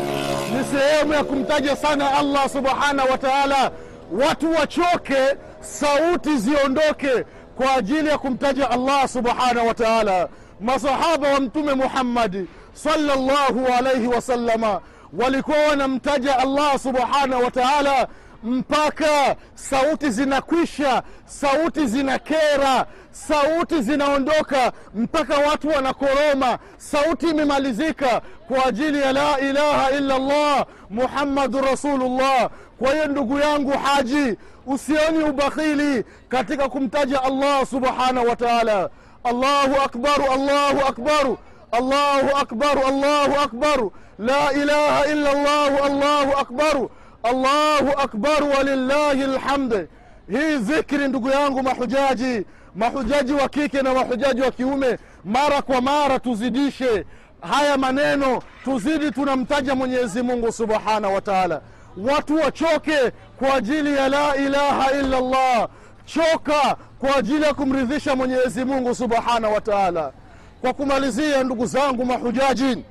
ni 0.58 0.64
sehemu 0.78 1.12
ya 1.12 1.24
kumtaja 1.24 1.76
sana 1.76 2.14
allah 2.18 2.48
subhanahu 2.48 3.10
wa 3.10 3.18
taala. 3.18 3.70
Watu 4.12 4.52
wachoke 4.52 5.16
sauti 5.60 6.36
ziondoke 6.36 7.24
kwa 7.56 7.74
ajili 7.74 8.08
ya 8.08 8.18
kumtaja 8.18 8.70
allah 8.70 9.08
subhanahu 9.08 9.68
wa 9.68 9.74
taala. 9.74 10.28
Masahaba 10.60 11.28
wa 11.28 11.40
mtume 11.40 11.74
muhammadi 11.74 12.46
salllahu 12.82 13.66
alaihi 13.78 14.06
wasallama 14.06 14.80
walikuwa 15.18 15.58
wanamtaja 15.58 16.38
allah 16.38 16.78
subhanahu 16.78 17.44
wa 17.44 17.50
taala 17.50 18.08
mpaka 18.42 19.36
sauti 19.54 20.10
zinakwisha 20.10 21.02
sauti 21.26 21.86
zinakera 21.86 22.86
sauti 23.10 23.82
zinaondoka 23.82 24.72
mpaka 24.94 25.36
watu 25.38 25.68
wanakoroma 25.68 26.58
sauti 26.76 27.26
imemalizika 27.28 28.20
kwa 28.48 28.66
ajili 28.66 29.00
ya 29.02 29.12
la 29.12 29.40
ilaha 29.40 29.90
illa 29.90 30.18
llah 30.18 30.66
muhammadun 30.90 31.64
rasulullah. 31.64 32.50
Kwa 32.78 32.92
hiyo 32.92 33.06
ndugu 33.06 33.38
yangu 33.38 33.70
haji 33.70 34.36
usioni 34.66 35.24
ubakhili 35.24 36.04
katika 36.28 36.68
kumtaja 36.68 37.22
allah 37.22 37.66
subhanahu 37.66 38.28
wa 38.28 38.36
taala. 38.36 38.90
Allahu 39.24 39.80
akbaru 39.84 40.32
allahu 40.32 40.86
akbaru 40.88 41.38
allahu 41.72 42.36
akbaru 42.36 42.86
allahu 42.86 43.40
akbaru 43.40 43.92
la 44.18 44.52
ilaha 44.52 45.06
illa 45.06 45.32
llahu 45.32 45.84
allahu 45.84 46.32
akbaru 46.40 46.90
allahu 47.22 47.88
akbaru 48.00 48.50
walillahi 48.50 49.22
lhamd 49.26 49.88
hii 50.30 50.56
dhikri 50.58 51.08
ndugu 51.08 51.28
yangu 51.30 51.62
mahujaji 51.62 52.46
mahujaji 52.76 53.32
wa 53.32 53.48
kike 53.48 53.82
na 53.82 53.94
mahujaji 53.94 54.40
wa 54.42 54.50
kiume 54.50 54.98
mara 55.24 55.62
kwa 55.62 55.80
mara 55.80 56.18
tuzidishe 56.18 57.04
haya 57.40 57.78
maneno 57.78 58.42
tuzidi 58.64 59.10
tunamtaja 59.10 59.74
mwenyezi 59.74 60.22
mungu 60.22 60.52
subhanahu 60.52 61.14
wa 61.14 61.20
taala. 61.20 61.60
Watu 61.96 62.36
wachoke 62.36 63.12
kwa 63.38 63.54
ajili 63.54 63.96
ya 63.96 64.08
la 64.08 64.36
ilaha 64.36 64.92
illa 64.92 65.20
llah 65.20 65.68
choka 66.04 66.76
kwa 66.98 67.16
ajili 67.16 67.42
ya 67.42 67.54
kumridhisha 67.54 68.16
mwenyezi 68.16 68.64
mungu 68.64 68.94
subhanahu 68.94 69.54
wa 69.54 69.60
taala 69.60 70.12
kwa 70.60 70.72
kumalizia 70.72 71.44
ndugu 71.44 71.66
zangu 71.66 72.04
mahujaji 72.04 72.84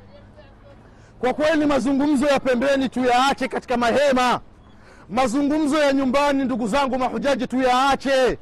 kwa 1.20 1.34
kweli 1.34 1.66
mazungumzo 1.66 2.26
ya 2.28 2.40
pembeni 2.40 2.90
tuyaache 2.90 3.48
katika 3.48 3.78
mahema. 3.78 4.40
Mazungumzo 5.10 5.78
ya 5.80 5.94
nyumbani 5.94 6.44
ndugu 6.46 6.68
zangu 6.68 7.00
mahujaji 7.00 7.48
tuyaache. 7.48 8.38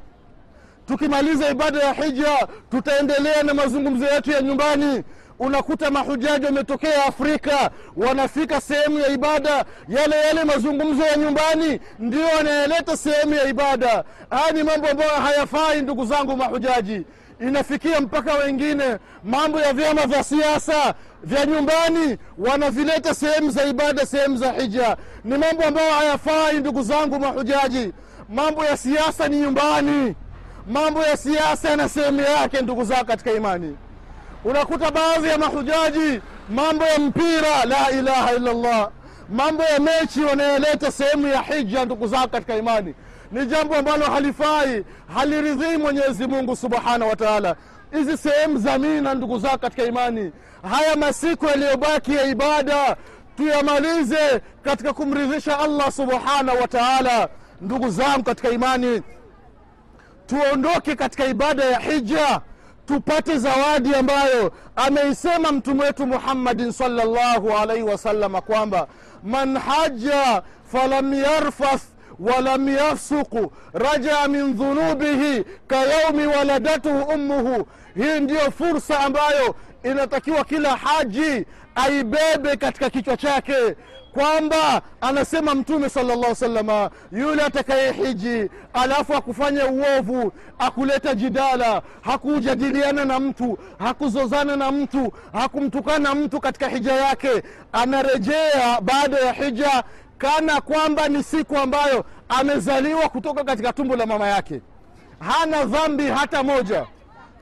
Tukimaliza 0.86 1.50
ibada 1.50 1.78
ya 1.78 1.92
hija 1.92 2.48
tutaendelea 2.70 3.42
na 3.42 3.54
mazungumzo 3.54 4.04
yetu 4.06 4.30
ya 4.30 4.42
nyumbani. 4.42 5.02
Unakuta 5.38 5.90
mahujaji 5.90 6.46
wametokea 6.46 7.04
afrika 7.06 7.70
wanafika 7.96 8.60
sehemu 8.60 8.98
ya 8.98 9.08
ibada. 9.08 9.64
Yale 9.88 10.16
yale 10.16 10.44
mazungumzo 10.44 11.04
ya 11.04 11.16
nyumbani 11.16 11.80
ndio 11.98 12.26
wanayaleta 12.36 12.96
sehemu 12.96 13.34
ya 13.34 13.48
ibada. 13.48 14.04
Haya 14.30 14.52
ni 14.52 14.62
mambo 14.62 14.88
ambayo 14.88 15.10
hayafai 15.10 15.82
ndugu 15.82 16.04
zangu 16.06 16.36
mahujaji 16.36 17.04
inafikia 17.40 18.00
mpaka 18.00 18.34
wengine. 18.34 18.98
Mambo 19.24 19.60
ya 19.60 19.72
vyama 19.72 20.06
vya 20.06 20.24
siasa 20.24 20.94
vya 21.24 21.46
nyumbani 21.46 22.18
wanavileta 22.38 23.14
sehemu 23.14 23.50
za 23.50 23.64
ibada 23.64 24.06
sehemu 24.06 24.36
za 24.36 24.52
hija. 24.52 24.96
Ni 25.24 25.38
mambo 25.38 25.64
ambayo 25.64 25.92
hayafai 25.92 26.60
ndugu 26.60 26.82
zangu 26.82 27.18
mahujaji. 27.20 27.92
Mambo 28.28 28.64
ya 28.64 28.76
siasa 28.76 29.28
ni 29.28 29.36
nyumbani. 29.36 30.14
Mambo 30.66 31.02
ya 31.02 31.16
siasa 31.16 31.70
yana 31.70 31.88
sehemu 31.88 32.20
yake 32.20 32.60
ndugu 32.62 32.84
zao 32.84 33.04
katika 33.04 33.32
imani. 33.32 33.76
Unakuta 34.44 34.90
baadhi 34.90 35.28
ya 35.28 35.38
mahujaji 35.38 36.20
mambo 36.50 36.84
ya 36.84 36.98
mpira 36.98 37.64
la 37.64 37.90
ilaha 37.90 38.34
illallah. 38.34 38.90
Mambo 39.28 39.62
ya 39.62 39.80
mechi 39.80 40.20
wanayoleta 40.20 40.92
sehemu 40.92 41.26
ya 41.28 41.42
hija 41.42 41.84
ndugu 41.84 42.06
zao 42.06 42.28
katika 42.28 42.56
imani 42.56 42.94
ni 43.32 43.46
jambo 43.46 43.74
ambalo 43.76 44.06
halifai 44.06 44.84
haliridhii 45.14 45.76
mwenyezi 45.76 46.26
mungu 46.26 46.56
subhanahu 46.56 47.10
wa 47.10 47.16
taala. 47.16 47.56
Hizi 47.92 48.16
sehemu 48.16 48.58
za 48.58 48.78
mina 48.78 49.14
ndugu 49.14 49.38
zao 49.38 49.58
katika 49.58 49.84
imani 49.84 50.32
haya 50.70 50.96
masiku 50.96 51.46
yaliyobaki 51.46 52.14
ya 52.14 52.24
ibada 52.24 52.96
tuyamalize 53.36 54.40
katika 54.64 54.92
kumridhisha 54.92 55.58
allah 55.58 55.92
subhanahu 55.92 56.60
wa 56.60 56.68
taala. 56.68 57.28
Ndugu 57.60 57.90
zangu 57.90 58.22
katika 58.22 58.50
imani 58.50 59.02
tuondoke 60.26 60.94
katika 60.96 61.24
ibada 61.26 61.64
ya 61.64 61.78
hija 61.78 62.40
tupate 62.86 63.38
zawadi 63.38 63.94
ambayo 63.94 64.52
ameisema 64.76 65.52
mtume 65.52 65.82
wetu 65.84 66.06
muhammadin 66.06 66.72
salllahu 66.72 67.50
alaihi 67.58 67.82
wasalama 67.82 68.40
kwamba 68.40 68.86
man 69.22 69.58
haja 69.58 70.42
falam 70.72 71.14
yarfath 71.14 71.82
walam 72.20 72.68
yafsuku 72.68 73.52
rajaa 73.74 74.28
min 74.28 74.54
dhunubihi 74.54 75.44
kayaumi 75.66 76.26
waladatuhu 76.26 77.02
ummuhu. 77.02 77.66
Hii 77.96 78.20
ndiyo 78.20 78.50
fursa 78.50 79.00
ambayo 79.00 79.54
inatakiwa 79.84 80.44
kila 80.44 80.76
haji 80.76 81.46
aibebe 81.74 82.56
katika 82.56 82.90
kichwa 82.90 83.16
chake 83.16 83.76
kwamba 84.12 84.82
anasema 85.00 85.54
mtume 85.54 85.88
sala 85.88 86.16
llah 86.16 86.34
salama 86.34 86.90
yule 87.12 87.42
atakaye 87.42 87.92
hiji 87.92 88.50
alafu 88.72 89.14
akufanya 89.14 89.66
uovu 89.66 90.32
akuleta 90.58 91.14
jidala 91.14 91.82
hakujadiliana 92.00 93.04
na 93.04 93.20
mtu 93.20 93.58
hakuzozana 93.78 94.56
na 94.56 94.72
mtu 94.72 95.12
hakumtukana 95.32 96.14
mtu 96.14 96.40
katika 96.40 96.68
hija 96.68 96.92
yake 96.92 97.42
anarejea 97.72 98.80
baada 98.80 99.18
ya 99.18 99.32
hija 99.32 99.84
kana 100.18 100.60
kwamba 100.60 101.08
ni 101.08 101.22
siku 101.22 101.56
ambayo 101.58 102.04
amezaliwa 102.28 103.08
kutoka 103.08 103.44
katika 103.44 103.72
tumbo 103.72 103.96
la 103.96 104.06
mama 104.06 104.28
yake. 104.28 104.60
Hana 105.20 105.64
dhambi 105.64 106.06
hata 106.06 106.42
moja. 106.42 106.86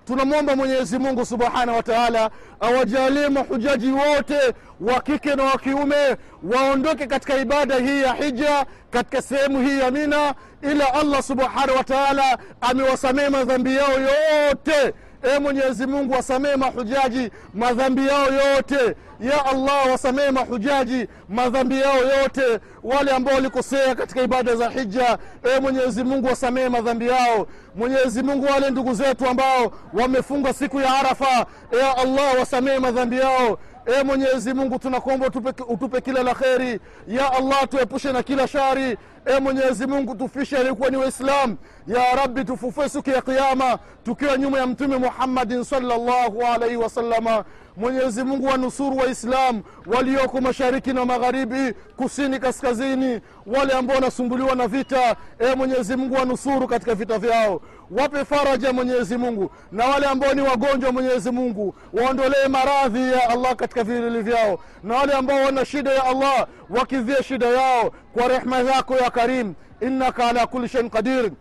Tunamwomba 0.07 0.57
mwenyezi 0.57 0.99
mungu 0.99 1.27
subhanahu 1.27 1.77
wa 1.77 1.83
taala 1.83 2.31
awajalie 2.61 3.29
mahujaji 3.29 3.91
wote 3.93 4.39
wa 4.81 5.01
kike 5.01 5.35
na 5.35 5.43
wa 5.45 5.59
kiume 5.59 6.17
waondoke 6.43 7.07
katika 7.07 7.37
ibada 7.39 7.77
hii 7.79 8.03
ya 8.03 8.13
hija 8.15 8.67
katika 8.91 9.23
sehemu 9.23 9.63
hii 9.63 9.79
ya 9.79 9.91
mina 9.91 10.35
ila 10.63 10.95
allah 10.95 11.23
subhanahu 11.23 11.77
wa 11.79 11.85
taala 11.85 12.39
amewasamehe 12.61 13.29
madhambi 13.29 13.77
yao 13.77 13.93
yote 14.01 14.95
e 15.25 15.39
mwenyezi 15.39 15.87
mungu 15.87 16.13
wasamehe 16.13 16.57
mahujaji 16.57 17.31
madhambi 17.55 18.07
yao 18.09 18.27
yote. 18.33 18.97
Ya 19.21 19.47
allah 19.47 19.91
wasamehe 19.91 20.31
mahujaji 20.31 21.09
madhambi 21.29 21.81
yao 21.81 21.97
yote. 21.99 22.61
Wale 22.83 23.11
ambao 23.11 23.35
walikosea 23.35 23.95
katika 23.95 24.23
ibada 24.23 24.57
za 24.57 24.71
hija 24.71 25.19
e 25.57 25.61
mwenyezi 25.61 26.05
mungu 26.05 26.27
wasamehe 26.27 26.69
madhambi 26.69 27.09
yao. 27.09 27.47
Mwenyezi 27.75 28.23
mungu 28.23 28.47
wale 28.47 28.71
ndugu 28.71 28.95
zetu 28.95 29.27
ambao 29.29 29.73
wamefunga 29.93 30.53
siku 30.53 30.81
ya 30.81 30.95
arafa 30.99 31.47
ya 31.81 31.97
allah 31.97 32.39
wasamehe 32.39 32.79
madhambi 32.79 33.19
yao 33.19 33.59
e 33.87 34.03
mwenyezi 34.03 34.55
mungu 34.55 34.79
tunakuomba 34.79 35.27
utupe, 35.27 35.63
utupe 35.69 36.01
kila 36.01 36.23
la 36.23 36.35
kheri. 36.35 36.81
Ya 37.09 37.33
allah 37.33 37.69
tuepushe 37.69 38.13
na 38.13 38.23
kila 38.23 38.49
shari. 38.49 38.97
E 39.27 39.41
mwenyezi 39.41 39.87
mungu 39.87 40.15
tufishe 40.15 40.57
alikuwa 40.57 40.91
ni 40.91 40.97
waislam. 40.97 41.57
Ya 41.87 42.15
rabbi 42.15 42.45
tufufue 42.45 42.89
siku 42.89 43.11
ya 43.11 43.23
kiama 43.23 43.79
tukiwa 44.05 44.37
nyuma 44.39 44.59
ya 44.59 44.67
mtume 44.67 44.97
muhammadin 44.97 45.65
salllahu 45.65 46.43
alaihi 46.55 46.77
wasalama 46.77 47.45
mwenyezi 47.78 48.24
mungu 48.24 48.46
wanusuru 48.48 48.98
waislam 48.98 49.62
walioko 49.86 50.42
mashariki 50.42 50.94
na 50.94 51.06
magharibi 51.06 51.74
kusini 51.98 52.40
kaskazini 52.40 53.22
wale 53.46 53.74
ambao 53.74 53.96
wanasumbuliwa 53.96 54.56
na 54.56 54.68
vita 54.68 55.16
e 55.40 55.56
mwenyezi 55.56 55.96
mungu 55.96 56.16
wanusuru 56.16 56.68
katika 56.68 56.96
vita 56.96 57.20
vyao 57.20 57.62
wape 57.92 58.26
faraja 58.26 58.74
mwenyezi 58.74 59.18
mungu 59.18 59.52
na 59.72 59.86
wale 59.86 60.06
ambao 60.06 60.34
ni 60.34 60.42
wagonjwa 60.42 60.92
mwenyezi 60.92 61.32
mungu 61.32 61.76
waondolee 61.94 62.48
maradhi 62.48 63.12
ya 63.12 63.30
allah 63.30 63.56
katika 63.56 63.84
vilili 63.84 64.22
vyao 64.22 64.60
na 64.84 64.96
wale 64.96 65.14
ambao 65.14 65.42
wana 65.46 65.66
shida 65.66 65.92
ya 65.92 66.04
allah 66.04 66.48
wakidhie 66.70 67.24
shida 67.24 67.48
yao 67.48 67.92
kwa 68.14 68.28
rehma 68.28 68.64
zako 68.64 68.96
ya 68.98 69.10
karim 69.12 69.54
innaka 69.82 70.28
ala 70.30 70.48
kuli 70.48 70.68
shain 70.68 70.90
qadir 70.90 71.32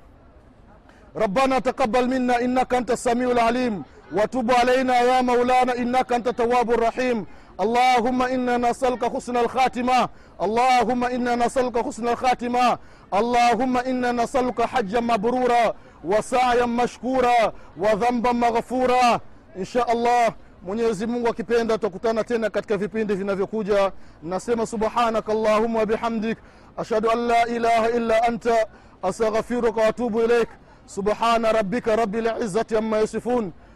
ربنا 1.16 1.58
تقبل 1.58 2.08
منا 2.08 2.40
انك 2.40 2.74
انت 2.74 2.90
السميع 2.90 3.30
العليم 3.30 3.82
وتب 4.12 4.50
علينا 4.52 5.00
يا 5.00 5.20
مولانا 5.22 5.76
انك 5.78 6.12
انت 6.12 6.28
التواب 6.28 6.70
الرحيم 6.70 7.26
اللهم 7.60 8.22
انا 8.22 8.56
نسالك 8.56 9.04
حسن 9.16 9.36
الخاتمه 9.36 10.08
اللهم 10.42 11.04
انا 11.04 11.34
نسالك 11.34 11.86
حسن 11.86 12.08
الخاتمه 12.08 12.78
اللهم 13.14 13.76
انا 13.76 14.12
نسالك 14.12 14.62
حجا 14.62 15.00
مبرورا 15.00 15.74
وسعيا 16.04 16.66
مشكورا 16.66 17.52
وذنبا 17.78 18.32
مغفورا 18.32 19.20
ان 19.56 19.64
شاء 19.64 19.92
الله 19.92 20.34
mwenyezi 20.62 21.06
mungu 21.06 21.28
akipenda 21.28 21.74
tutakutana 21.78 22.24
tena 22.24 22.50
katika 22.50 22.76
vipindi 22.76 23.14
vinavyokuja 23.14 23.92
nasema 24.22 24.66
subhanaka 24.66 25.32
allahuma 25.32 25.78
wabihamdik 25.78 26.38
ashhadu 26.76 27.10
an 27.10 27.18
la 27.18 27.46
ilaha 27.46 27.90
illa 27.90 28.22
anta 28.22 28.66
astaghfiruka 29.02 29.80
waatubu 29.80 30.20
ilaik 30.22 30.48
سبحان 30.86 31.46
ربك 31.46 31.88
رب 31.88 32.14
العزة 32.14 32.66
عما 32.72 33.00
يصفون 33.00 33.52